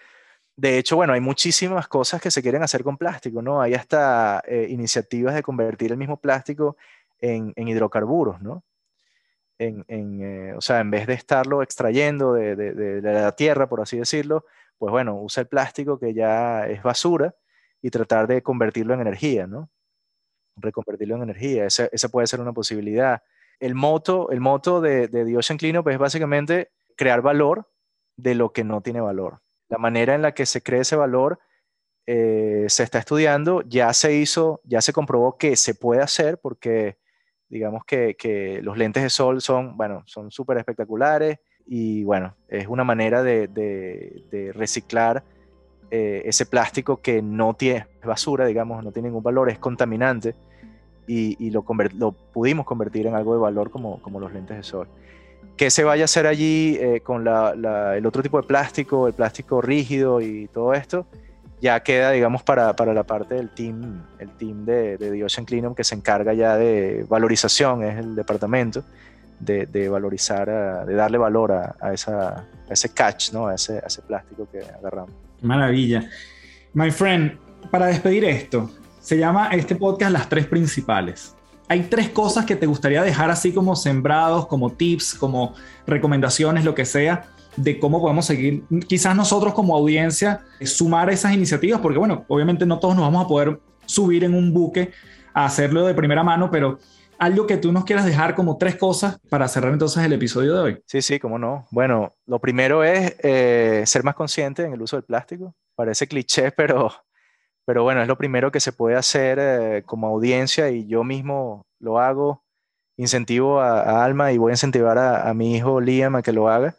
[0.57, 3.63] De hecho, bueno, hay muchísimas cosas que se quieren hacer con plástico, ¿no?
[3.63, 6.77] Hay hasta eh, iniciativas de convertir el mismo plástico
[7.21, 8.65] en, en hidrocarburos, ¿no?
[9.67, 9.85] En,
[10.23, 14.45] eh, o sea, en vez de estarlo extrayendo de, de, la tierra, por así decirlo,
[14.79, 17.35] pues bueno, usa el plástico que ya es basura
[17.81, 19.71] y tratar de convertirlo en energía, ¿no?
[20.57, 21.67] reconvertirlo en energía.
[21.67, 23.23] Esa, esa, puede ser una posibilidad.
[23.59, 27.71] El moto, el moto de, de The Ocean Cleanup es básicamente crear valor
[28.17, 29.41] de lo que no tiene valor.
[29.69, 31.41] La manera en la que se cree ese valor
[32.07, 36.99] eh, se está estudiando, ya se hizo, ya se comprobó que se puede hacer porque
[37.53, 42.67] digamos que, que los lentes de sol son, bueno, son súper espectaculares y bueno, es
[42.67, 45.23] una manera de, de, de reciclar
[45.91, 50.35] eh, ese plástico que no tiene basura, digamos, no tiene ningún valor, es contaminante
[51.07, 51.63] y, y lo,
[51.99, 54.89] lo, pudimos convertir en algo de valor como, como los lentes de sol.
[55.55, 59.07] ¿Qué se vaya a hacer allí eh, con la, la, el otro tipo de plástico,
[59.09, 61.05] el plástico rígido y todo esto?
[61.63, 65.45] Ya queda, digamos, para, para la parte del team, el team de, de The Ocean
[65.45, 68.83] Cleanup que se encarga ya de valorización, es el departamento
[69.39, 73.47] de, de valorizar, a, de darle valor a, a, esa, a ese catch, ¿no?
[73.47, 75.15] a, ese, a ese plástico que agarramos.
[75.41, 76.11] Maravilla.
[76.75, 77.39] My friend,
[77.71, 78.69] para despedir esto,
[79.01, 81.37] se llama este podcast Las Tres Principales.
[81.69, 85.55] Hay tres cosas que te gustaría dejar así como sembrados, como tips, como
[85.87, 91.81] recomendaciones, lo que sea, de cómo podemos seguir, quizás nosotros como audiencia, sumar esas iniciativas,
[91.81, 94.91] porque bueno, obviamente no todos nos vamos a poder subir en un buque
[95.35, 96.79] a hacerlo de primera mano, pero
[97.23, 100.61] algo que tú nos quieras dejar como tres cosas para cerrar entonces el episodio de
[100.61, 100.83] hoy.
[100.87, 101.67] Sí, sí, cómo no.
[101.71, 105.55] Bueno, lo primero es eh, ser más consciente en el uso del plástico.
[105.77, 106.91] Parece cliché, pero,
[107.65, 111.65] pero bueno, es lo primero que se puede hacer eh, como audiencia y yo mismo
[111.79, 112.43] lo hago.
[112.97, 116.49] Incentivo a, Alma y voy a incentivar a, a, mi hijo Liam a que lo
[116.49, 116.75] haga.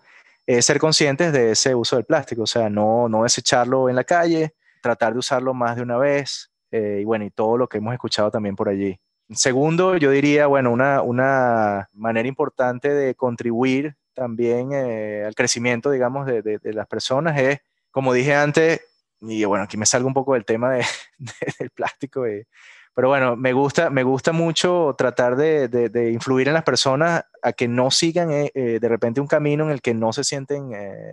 [0.45, 4.03] Es ser conscientes de ese uso del plástico, o sea, no, no desecharlo en la
[4.03, 7.77] calle, tratar de usarlo más de una vez eh, y bueno, y todo lo que
[7.77, 8.99] hemos escuchado también por allí.
[9.29, 16.25] Segundo, yo diría, bueno, una, una manera importante de contribuir también eh, al crecimiento, digamos,
[16.25, 17.59] de, de, las personas es,
[17.91, 18.81] como dije antes,
[19.21, 20.85] y bueno, aquí me salgo un poco del tema de,
[21.59, 22.47] del plástico, eh,
[22.95, 27.67] pero bueno, me gusta, me gusta mucho tratar de, influir en las personas a que
[27.67, 30.71] no sigan eh, de repente un camino en el que no se sienten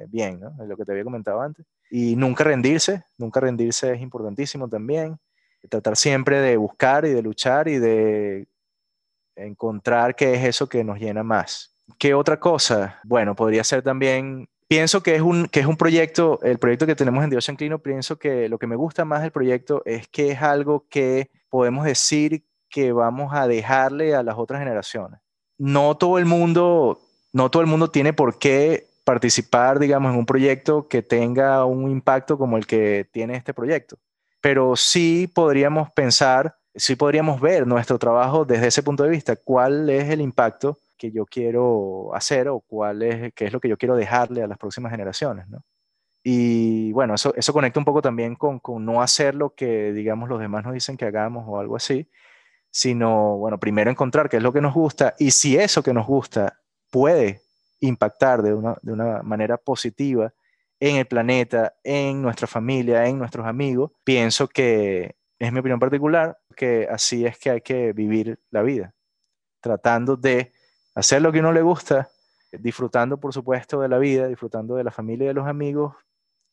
[0.08, 0.50] bien, ¿no?
[0.62, 1.66] Es lo que te había comentado antes.
[1.90, 5.18] Y nunca rendirse, nunca rendirse es importantísimo también
[5.68, 8.48] tratar siempre de buscar y de luchar y de
[9.36, 11.76] encontrar qué es eso que nos llena más.
[11.98, 13.00] ¿Qué otra cosa?
[13.04, 16.94] Bueno, podría ser también, pienso que es un, que es un proyecto, el proyecto que
[16.94, 20.30] tenemos en Dios Clino, pienso que lo que me gusta más del proyecto es que
[20.30, 25.20] es algo que podemos decir que vamos a dejarle a las otras generaciones.
[25.58, 27.00] No todo el mundo,
[27.32, 31.90] no todo el mundo tiene por qué participar, digamos, en un proyecto que tenga un
[31.90, 33.98] impacto como el que tiene este proyecto
[34.40, 39.88] pero sí podríamos pensar, sí podríamos ver nuestro trabajo desde ese punto de vista, cuál
[39.90, 43.76] es el impacto que yo quiero hacer o cuál es, qué es lo que yo
[43.76, 45.62] quiero dejarle a las próximas generaciones, ¿no?
[46.22, 50.28] Y bueno, eso, eso conecta un poco también con, con no hacer lo que, digamos,
[50.28, 52.10] los demás nos dicen que hagamos o algo así,
[52.70, 56.06] sino, bueno, primero encontrar qué es lo que nos gusta y si eso que nos
[56.06, 56.60] gusta
[56.90, 57.40] puede
[57.80, 60.32] impactar de una, de una manera positiva
[60.78, 66.38] en el planeta, en nuestra familia, en nuestros amigos, pienso que es mi opinión particular,
[66.56, 68.94] que así es que hay que vivir la vida,
[69.60, 70.52] tratando de
[70.94, 72.10] hacer lo que uno le gusta,
[72.52, 75.94] disfrutando por supuesto de la vida, disfrutando de la familia y de los amigos,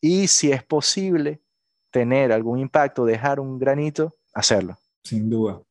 [0.02, 1.41] y si es posible
[1.91, 4.78] tener algún impacto, dejar un granito, hacerlo.
[5.04, 5.62] Sin duda.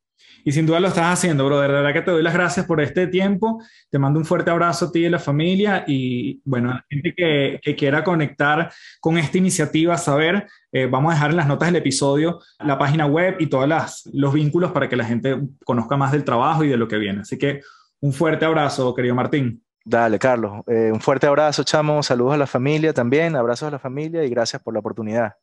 [0.43, 1.59] Y sin duda lo estás haciendo, bro.
[1.59, 3.61] De verdad que te doy las gracias por este tiempo.
[3.89, 5.83] Te mando un fuerte abrazo a ti y a la familia.
[5.87, 8.71] Y bueno, a la gente que, quiera conectar
[9.01, 13.05] con esta iniciativa, saber, eh, vamos a dejar en las notas del episodio la página
[13.05, 13.67] web y todos
[14.13, 17.21] los vínculos para que la gente conozca más del trabajo y de lo que viene.
[17.21, 17.61] Así que
[17.99, 19.61] un fuerte abrazo, querido Martín.
[19.89, 20.65] Dale, Carlos.
[20.67, 22.03] Eh, un fuerte abrazo, chamo.
[22.03, 23.37] Saludos a la familia también.
[23.37, 25.35] Abrazos a la familia y gracias por la oportunidad.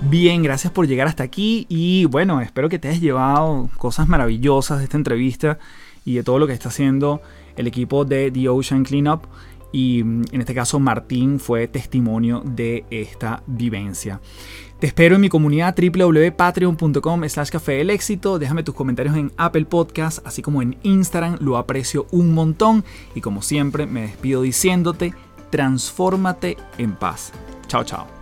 [0.00, 4.78] Bien, gracias por llegar hasta aquí y bueno, espero que te hayas llevado cosas maravillosas
[4.78, 5.60] de esta entrevista
[6.04, 7.20] y de todo lo que está haciendo
[7.56, 9.22] el equipo de The Ocean Cleanup
[9.70, 14.20] y mm, en este caso Martín fue testimonio de esta vivencia.
[14.78, 18.38] Te espero en mi comunidad www.patreon.com slash café del éxito.
[18.38, 21.38] Déjame tus comentarios en Apple Podcast, así como en Instagram.
[21.40, 22.84] Lo aprecio un montón.
[23.14, 25.14] Y como siempre, me despido diciéndote,
[25.50, 27.32] transfórmate en paz.
[27.68, 28.15] Chao, chao.